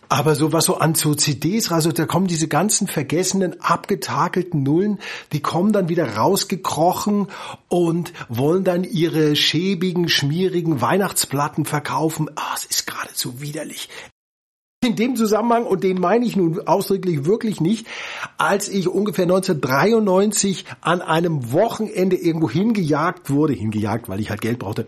Aber 0.09 0.35
so 0.35 0.53
was 0.53 0.65
so 0.65 0.77
an 0.77 0.95
so 0.95 1.15
CDs, 1.15 1.71
also 1.71 1.91
da 1.91 2.05
kommen 2.05 2.27
diese 2.27 2.47
ganzen 2.47 2.87
vergessenen, 2.87 3.59
abgetakelten 3.61 4.63
Nullen, 4.63 4.99
die 5.33 5.41
kommen 5.41 5.73
dann 5.73 5.89
wieder 5.89 6.15
rausgekrochen 6.15 7.27
und 7.67 8.13
wollen 8.29 8.63
dann 8.63 8.83
ihre 8.83 9.35
schäbigen, 9.35 10.07
schmierigen 10.09 10.81
Weihnachtsplatten 10.81 11.65
verkaufen. 11.65 12.29
Ah, 12.35 12.53
es 12.55 12.65
ist 12.65 12.87
geradezu 12.87 13.41
widerlich 13.41 13.89
in 14.87 14.95
dem 14.95 15.15
Zusammenhang, 15.15 15.65
und 15.65 15.83
den 15.83 15.99
meine 15.99 16.25
ich 16.25 16.35
nun 16.35 16.65
ausdrücklich 16.67 17.25
wirklich 17.25 17.61
nicht, 17.61 17.85
als 18.37 18.69
ich 18.69 18.87
ungefähr 18.87 19.25
1993 19.25 20.65
an 20.81 21.01
einem 21.01 21.51
Wochenende 21.51 22.15
irgendwo 22.15 22.49
hingejagt 22.49 23.29
wurde, 23.29 23.53
hingejagt, 23.53 24.09
weil 24.09 24.19
ich 24.19 24.29
halt 24.29 24.41
Geld 24.41 24.59
brauchte, 24.59 24.85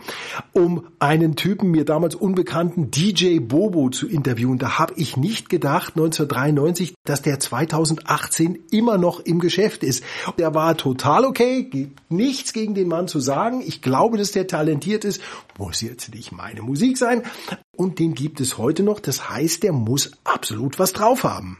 um 0.53 0.87
einen 0.99 1.35
Typen, 1.35 1.71
mir 1.71 1.85
damals 1.85 2.15
unbekannten 2.15 2.91
DJ 2.91 3.39
Bobo 3.39 3.89
zu 3.89 4.07
interviewen. 4.07 4.57
Da 4.57 4.79
habe 4.79 4.93
ich 4.95 5.17
nicht 5.17 5.49
gedacht, 5.49 5.93
1993, 5.95 6.95
dass 7.05 7.21
der 7.21 7.39
2018 7.39 8.57
immer 8.71 8.97
noch 8.97 9.19
im 9.19 9.39
Geschäft 9.39 9.83
ist. 9.83 10.03
Der 10.37 10.55
war 10.55 10.77
total 10.77 11.25
okay, 11.25 11.63
gibt 11.63 12.09
nichts 12.09 12.53
gegen 12.53 12.73
den 12.73 12.87
Mann 12.87 13.07
zu 13.07 13.19
sagen. 13.19 13.61
Ich 13.65 13.81
glaube, 13.81 14.17
dass 14.17 14.31
der 14.31 14.47
talentiert 14.47 15.03
ist. 15.03 15.21
Muss 15.57 15.81
jetzt 15.81 16.13
nicht 16.13 16.31
meine 16.31 16.61
Musik 16.61 16.97
sein, 16.97 17.23
und 17.79 17.97
den 17.99 18.13
gibt 18.13 18.41
es 18.41 18.57
heute 18.57 18.83
noch. 18.83 18.99
Das 18.99 19.29
heißt, 19.29 19.63
der 19.63 19.71
muss 19.71 20.11
absolut 20.25 20.79
was 20.79 20.91
drauf 20.91 21.23
haben. 21.23 21.57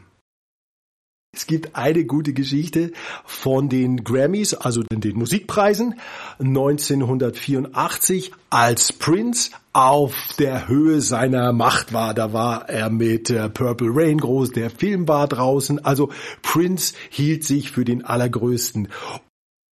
Es 1.32 1.46
gibt 1.46 1.76
eine 1.76 2.04
gute 2.04 2.34
Geschichte 2.34 2.92
von 3.24 3.70
den 3.70 4.04
Grammys, 4.04 4.52
also 4.52 4.82
den 4.82 5.16
Musikpreisen 5.16 5.94
1984, 6.38 8.32
als 8.50 8.92
Prince 8.92 9.52
auf 9.72 10.14
der 10.38 10.68
Höhe 10.68 11.00
seiner 11.00 11.54
Macht 11.54 11.94
war. 11.94 12.12
Da 12.12 12.34
war 12.34 12.68
er 12.68 12.90
mit 12.90 13.30
äh, 13.30 13.48
Purple 13.48 13.90
Rain 13.90 14.18
groß, 14.18 14.50
der 14.50 14.68
Film 14.68 15.08
war 15.08 15.26
draußen. 15.26 15.82
Also 15.84 16.10
Prince 16.42 16.94
hielt 17.08 17.44
sich 17.44 17.70
für 17.70 17.86
den 17.86 18.04
allergrößten 18.04 18.88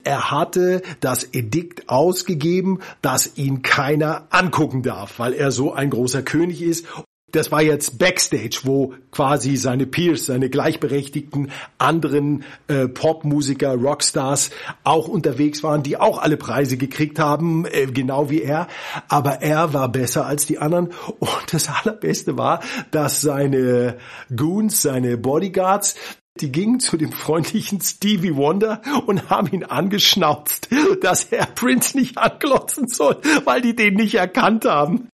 er 0.03 0.31
hatte 0.31 0.81
das 0.99 1.33
Edikt 1.33 1.89
ausgegeben, 1.89 2.79
dass 3.01 3.37
ihn 3.37 3.61
keiner 3.61 4.27
angucken 4.29 4.81
darf, 4.81 5.19
weil 5.19 5.33
er 5.33 5.51
so 5.51 5.73
ein 5.73 5.89
großer 5.89 6.23
König 6.23 6.61
ist. 6.61 6.85
Das 7.29 7.51
war 7.51 7.61
jetzt 7.61 7.99
Backstage, 7.99 8.61
wo 8.63 8.93
quasi 9.11 9.57
seine 9.57 9.85
Peers, 9.85 10.27
seine 10.27 10.49
gleichberechtigten 10.49 11.51
anderen 11.77 12.45
äh, 12.69 12.87
Popmusiker, 12.87 13.75
Rockstars 13.75 14.49
auch 14.85 15.09
unterwegs 15.09 15.61
waren, 15.61 15.83
die 15.83 15.97
auch 15.97 16.19
alle 16.19 16.37
Preise 16.37 16.77
gekriegt 16.77 17.19
haben, 17.19 17.65
äh, 17.65 17.87
genau 17.87 18.29
wie 18.29 18.41
er. 18.41 18.67
Aber 19.09 19.41
er 19.41 19.73
war 19.73 19.91
besser 19.91 20.25
als 20.25 20.45
die 20.45 20.57
anderen. 20.57 20.93
Und 21.19 21.51
das 21.51 21.67
Allerbeste 21.67 22.37
war, 22.37 22.61
dass 22.91 23.19
seine 23.19 23.97
Goons, 24.33 24.81
seine 24.81 25.17
Bodyguards, 25.17 25.95
die 26.41 26.51
gingen 26.51 26.79
zu 26.79 26.97
dem 26.97 27.11
freundlichen 27.11 27.81
Stevie 27.81 28.35
Wonder 28.35 28.81
und 29.05 29.29
haben 29.29 29.47
ihn 29.51 29.63
angeschnauzt, 29.63 30.69
dass 31.01 31.25
er 31.25 31.45
Prince 31.45 31.97
nicht 31.97 32.17
anglotzen 32.17 32.87
soll, 32.87 33.17
weil 33.45 33.61
die 33.61 33.75
den 33.75 33.95
nicht 33.95 34.15
erkannt 34.15 34.65
haben. 34.65 35.09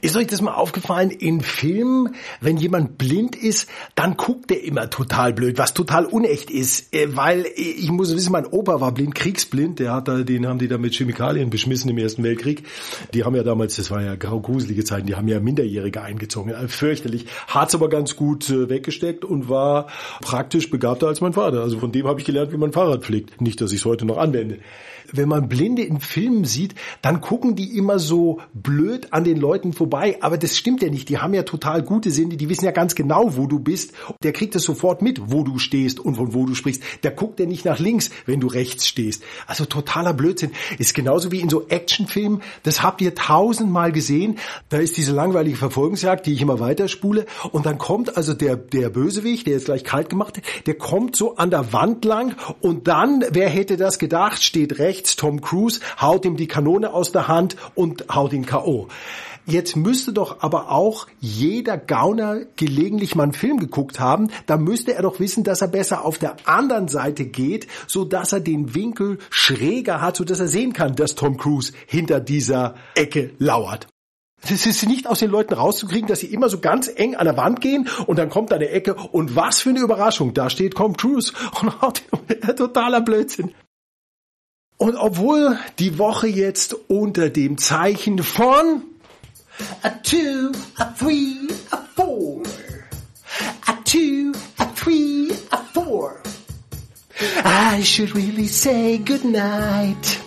Ist 0.00 0.16
euch 0.16 0.26
das 0.26 0.40
mal 0.40 0.54
aufgefallen? 0.54 1.10
In 1.10 1.40
Filmen, 1.40 2.14
wenn 2.40 2.56
jemand 2.56 2.98
blind 2.98 3.36
ist, 3.36 3.68
dann 3.94 4.16
guckt 4.16 4.50
er 4.50 4.62
immer 4.64 4.90
total 4.90 5.32
blöd, 5.32 5.58
was 5.58 5.74
total 5.74 6.06
unecht 6.06 6.50
ist. 6.50 6.94
Äh, 6.94 7.16
weil 7.16 7.46
äh, 7.46 7.50
ich 7.60 7.90
muss 7.90 8.14
wissen, 8.14 8.32
mein 8.32 8.46
Opa 8.46 8.80
war 8.80 8.92
blind, 8.92 9.14
kriegsblind, 9.14 9.78
der 9.78 9.92
hat 9.92 10.08
da, 10.08 10.18
den 10.18 10.46
haben 10.46 10.58
die 10.58 10.68
da 10.68 10.78
mit 10.78 10.94
Chemikalien 10.94 11.50
beschmissen 11.50 11.90
im 11.90 11.98
Ersten 11.98 12.22
Weltkrieg. 12.22 12.64
Die 13.14 13.24
haben 13.24 13.34
ja 13.34 13.42
damals, 13.42 13.76
das 13.76 13.90
war 13.90 14.02
ja 14.02 14.14
gruselige 14.14 14.84
Zeiten, 14.84 15.06
die 15.06 15.14
haben 15.14 15.28
ja 15.28 15.40
Minderjährige 15.40 16.02
eingezogen. 16.02 16.54
Also 16.54 16.68
fürchterlich. 16.68 17.26
Hat's 17.46 17.74
aber 17.74 17.88
ganz 17.88 18.16
gut 18.16 18.48
äh, 18.50 18.68
weggesteckt 18.68 19.24
und 19.24 19.48
war 19.48 19.88
praktisch 20.20 20.70
begabter 20.70 21.08
als 21.08 21.20
mein 21.20 21.32
Vater. 21.32 21.62
Also 21.62 21.78
von 21.78 21.92
dem 21.92 22.06
habe 22.06 22.20
ich 22.20 22.26
gelernt, 22.26 22.52
wie 22.52 22.56
man 22.56 22.72
Fahrrad 22.72 23.04
pflegt. 23.04 23.40
Nicht, 23.40 23.60
dass 23.60 23.72
ich 23.72 23.80
es 23.80 23.84
heute 23.84 24.06
noch 24.06 24.18
anwende 24.18 24.58
wenn 25.12 25.28
man 25.28 25.48
Blinde 25.48 25.82
in 25.82 26.00
Filmen 26.00 26.44
sieht, 26.44 26.74
dann 27.02 27.20
gucken 27.20 27.56
die 27.56 27.76
immer 27.76 27.98
so 27.98 28.40
blöd 28.52 29.12
an 29.12 29.24
den 29.24 29.38
Leuten 29.38 29.49
vorbei. 29.72 30.18
Aber 30.20 30.38
das 30.38 30.56
stimmt 30.56 30.82
ja 30.82 30.90
nicht. 30.90 31.08
Die 31.08 31.18
haben 31.18 31.34
ja 31.34 31.42
total 31.42 31.82
gute 31.82 32.10
Sinne. 32.10 32.36
Die 32.36 32.48
wissen 32.48 32.64
ja 32.64 32.70
ganz 32.70 32.94
genau, 32.94 33.36
wo 33.36 33.46
du 33.46 33.58
bist. 33.58 33.92
Der 34.22 34.32
kriegt 34.32 34.54
das 34.54 34.62
sofort 34.62 35.02
mit, 35.02 35.30
wo 35.30 35.42
du 35.42 35.58
stehst 35.58 36.00
und 36.00 36.16
von 36.16 36.34
wo 36.34 36.46
du 36.46 36.54
sprichst. 36.54 36.82
Der 37.02 37.10
guckt 37.10 37.40
ja 37.40 37.46
nicht 37.46 37.64
nach 37.64 37.78
links, 37.78 38.10
wenn 38.26 38.40
du 38.40 38.46
rechts 38.46 38.86
stehst. 38.86 39.22
Also 39.46 39.64
totaler 39.64 40.14
Blödsinn. 40.14 40.52
Ist 40.78 40.94
genauso 40.94 41.32
wie 41.32 41.40
in 41.40 41.50
so 41.50 41.68
Actionfilmen. 41.68 42.42
Das 42.62 42.82
habt 42.82 43.00
ihr 43.00 43.14
tausendmal 43.14 43.92
gesehen. 43.92 44.38
Da 44.68 44.78
ist 44.78 44.96
diese 44.96 45.12
langweilige 45.12 45.56
Verfolgungsjagd, 45.56 46.26
die 46.26 46.32
ich 46.32 46.42
immer 46.42 46.60
weiterspule. 46.60 47.26
Und 47.52 47.66
dann 47.66 47.78
kommt 47.78 48.16
also 48.16 48.34
der, 48.34 48.56
der 48.56 48.90
Bösewicht, 48.90 49.46
der 49.46 49.56
ist 49.56 49.66
gleich 49.66 49.84
kalt 49.84 50.10
gemacht, 50.10 50.40
der 50.66 50.74
kommt 50.74 51.16
so 51.16 51.36
an 51.36 51.50
der 51.50 51.72
Wand 51.72 52.04
lang 52.04 52.36
und 52.60 52.88
dann, 52.88 53.24
wer 53.30 53.48
hätte 53.48 53.76
das 53.76 53.98
gedacht, 53.98 54.42
steht 54.42 54.78
rechts 54.78 55.16
Tom 55.16 55.40
Cruise, 55.40 55.80
haut 56.00 56.24
ihm 56.24 56.36
die 56.36 56.46
Kanone 56.46 56.92
aus 56.92 57.12
der 57.12 57.28
Hand 57.28 57.56
und 57.74 58.06
haut 58.14 58.32
ihn 58.32 58.46
K.O. 58.46 58.88
Jetzt 59.50 59.74
müsste 59.74 60.12
doch 60.12 60.42
aber 60.42 60.70
auch 60.70 61.08
jeder 61.18 61.76
Gauner 61.76 62.42
gelegentlich 62.54 63.16
mal 63.16 63.24
einen 63.24 63.32
Film 63.32 63.58
geguckt 63.58 63.98
haben. 63.98 64.28
Da 64.46 64.56
müsste 64.56 64.94
er 64.94 65.02
doch 65.02 65.18
wissen, 65.18 65.42
dass 65.42 65.60
er 65.60 65.66
besser 65.66 66.04
auf 66.04 66.18
der 66.18 66.36
anderen 66.46 66.86
Seite 66.86 67.24
geht, 67.24 67.66
so 67.88 68.04
dass 68.04 68.32
er 68.32 68.38
den 68.38 68.76
Winkel 68.76 69.18
schräger 69.28 70.00
hat, 70.00 70.16
so 70.16 70.24
dass 70.24 70.38
er 70.38 70.46
sehen 70.46 70.72
kann, 70.72 70.94
dass 70.94 71.16
Tom 71.16 71.36
Cruise 71.36 71.72
hinter 71.86 72.20
dieser 72.20 72.76
Ecke 72.94 73.32
lauert. 73.38 73.88
Das 74.48 74.66
ist 74.66 74.86
nicht 74.86 75.08
aus 75.08 75.18
den 75.18 75.30
Leuten 75.30 75.54
rauszukriegen, 75.54 76.08
dass 76.08 76.20
sie 76.20 76.28
immer 76.32 76.48
so 76.48 76.60
ganz 76.60 76.88
eng 76.94 77.16
an 77.16 77.26
der 77.26 77.36
Wand 77.36 77.60
gehen 77.60 77.88
und 78.06 78.18
dann 78.18 78.30
kommt 78.30 78.52
da 78.52 78.56
eine 78.56 78.70
Ecke 78.70 78.94
und 78.94 79.34
was 79.34 79.60
für 79.60 79.70
eine 79.70 79.80
Überraschung, 79.80 80.32
da 80.32 80.48
steht 80.48 80.74
Tom 80.74 80.96
Cruise 80.96 81.32
und 81.60 81.82
haut 81.82 82.02
totaler 82.56 83.00
Blödsinn. 83.00 83.52
Und 84.78 84.96
obwohl 84.96 85.58
die 85.78 85.98
Woche 85.98 86.28
jetzt 86.28 86.74
unter 86.88 87.28
dem 87.28 87.58
Zeichen 87.58 88.22
von 88.22 88.82
a 89.84 89.90
two, 90.02 90.52
a 90.78 90.92
three, 90.94 91.48
a 91.72 91.76
four, 91.76 92.42
a 93.68 93.78
two, 93.84 94.34
a 94.58 94.66
three, 94.66 95.32
a 95.52 95.56
four, 95.74 96.22
I 97.44 97.82
should 97.82 98.14
really 98.14 98.46
say 98.46 98.98
goodnight. 98.98 100.20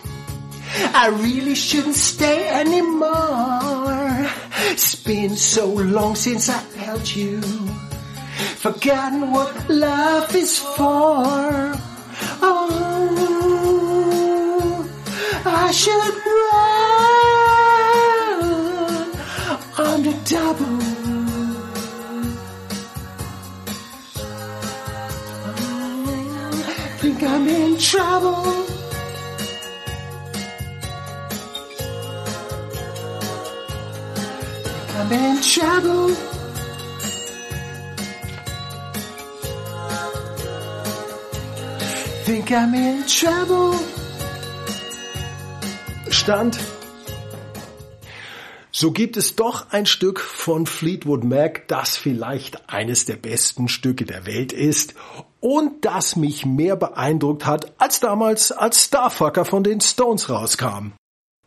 I 0.95 1.07
really 1.07 1.55
shouldn't 1.55 1.95
stay 1.95 2.47
anymore. 2.49 4.27
It's 4.71 4.95
been 4.95 5.35
so 5.35 5.67
long 5.67 6.15
since 6.15 6.49
I 6.49 6.59
held 6.77 7.07
you. 7.15 7.41
Forgotten 8.57 9.31
what 9.31 9.69
love 9.69 10.35
is 10.35 10.57
for. 10.59 11.73
Oh, 12.41 12.79
I 15.45 15.71
should 15.71 16.22
I'm 27.25 27.47
in 27.47 27.77
trouble. 27.77 28.65
I'm 34.95 35.11
in 35.11 35.41
trouble. 35.41 36.09
Think 42.25 42.51
I'm 42.51 42.75
in 42.75 43.07
trouble. 43.07 43.73
Stand. 46.11 46.72
So 48.83 48.91
gibt 48.91 49.15
es 49.15 49.37
doch 49.37 49.71
ein 49.71 49.85
Stück 49.85 50.19
von 50.19 50.65
Fleetwood 50.65 51.23
Mac, 51.23 51.69
das 51.69 51.95
vielleicht 51.95 52.69
eines 52.69 53.05
der 53.05 53.15
besten 53.15 53.69
Stücke 53.69 54.03
der 54.03 54.25
Welt 54.25 54.51
ist 54.51 54.93
und 55.39 55.85
das 55.85 56.17
mich 56.17 56.45
mehr 56.45 56.75
beeindruckt 56.75 57.45
hat, 57.45 57.71
als 57.79 58.01
damals 58.01 58.51
als 58.51 58.83
Starfucker 58.83 59.45
von 59.45 59.63
den 59.63 59.79
Stones 59.79 60.29
rauskam. 60.29 60.91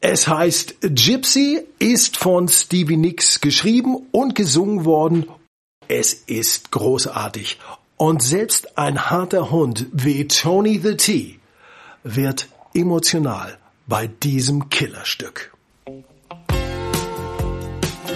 Es 0.00 0.26
heißt 0.26 0.76
Gypsy, 0.80 1.60
ist 1.78 2.16
von 2.16 2.48
Stevie 2.48 2.96
Nicks 2.96 3.42
geschrieben 3.42 4.06
und 4.12 4.34
gesungen 4.34 4.86
worden. 4.86 5.26
Es 5.88 6.14
ist 6.14 6.70
großartig. 6.70 7.58
Und 7.98 8.22
selbst 8.22 8.78
ein 8.78 9.10
harter 9.10 9.50
Hund 9.50 9.88
wie 9.92 10.26
Tony 10.26 10.80
the 10.82 10.96
T 10.96 11.38
wird 12.02 12.48
emotional 12.72 13.58
bei 13.86 14.06
diesem 14.06 14.70
Killerstück. 14.70 15.52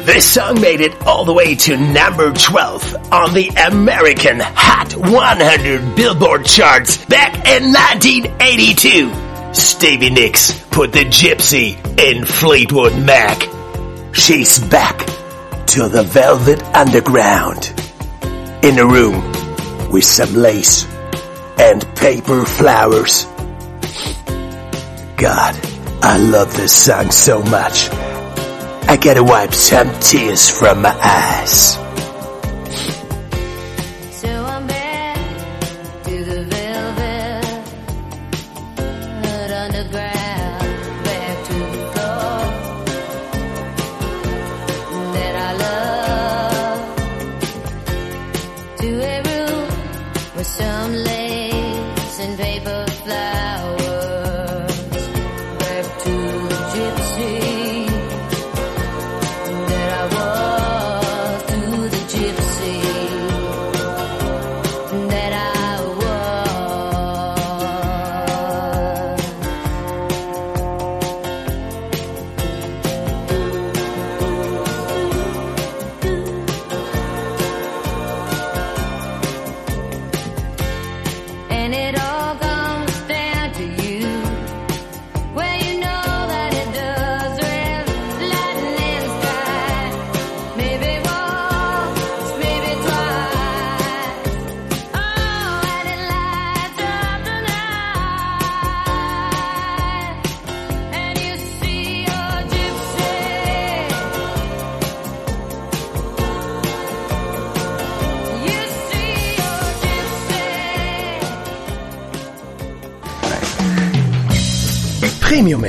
This 0.05 0.33
song 0.33 0.61
made 0.61 0.81
it 0.81 1.07
all 1.07 1.25
the 1.25 1.33
way 1.33 1.55
to 1.55 1.77
number 1.77 2.33
12 2.33 3.13
on 3.13 3.35
the 3.35 3.49
American 3.49 4.41
Hot 4.41 4.95
100 4.97 5.95
Billboard 5.95 6.47
charts 6.47 7.05
back 7.05 7.35
in 7.47 7.73
1982. 7.73 9.55
Stevie 9.55 10.11
Nicks 10.11 10.59
put 10.71 10.93
the 10.93 11.05
gypsy 11.05 11.77
in 11.99 12.25
Fleetwood 12.25 12.97
Mac. 13.05 13.47
She's 14.15 14.59
back 14.59 14.99
to 15.67 15.89
the 15.89 16.03
Velvet 16.03 16.63
Underground. 16.75 17.73
In 18.63 18.79
a 18.79 18.87
room 18.87 19.21
with 19.93 20.05
some 20.05 20.35
lace 20.35 20.87
and 21.59 21.87
paper 21.97 22.47
flowers. 22.47 23.27
God, 25.17 25.59
I 26.03 26.17
love 26.19 26.57
this 26.57 26.75
song 26.75 27.11
so 27.11 27.43
much. 27.43 28.10
I 28.91 28.97
gotta 28.97 29.23
wipe 29.23 29.55
some 29.55 29.89
tears 30.01 30.51
from 30.51 30.83
my 30.83 30.91
eyes. 30.91 31.79
So 34.21 34.51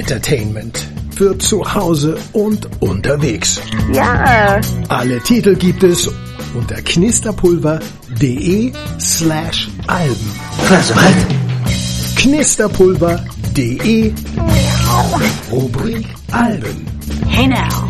Entertainment 0.01 0.87
für 1.15 1.37
zu 1.37 1.63
Hause 1.75 2.17
und 2.33 2.67
unterwegs. 2.81 3.61
Ja, 3.93 4.59
Alle 4.89 5.21
Titel 5.21 5.55
gibt 5.55 5.83
es 5.83 6.09
unter 6.55 6.81
knisterpulver.de 6.81 8.71
slash 8.99 9.69
Alben. 9.85 10.31
Was, 10.69 10.89
what? 10.95 11.13
Knisterpulver.de 12.15 14.11
Rubrik 15.51 16.07
Alben. 16.31 16.87
hey 17.29 17.45
now. 17.45 17.81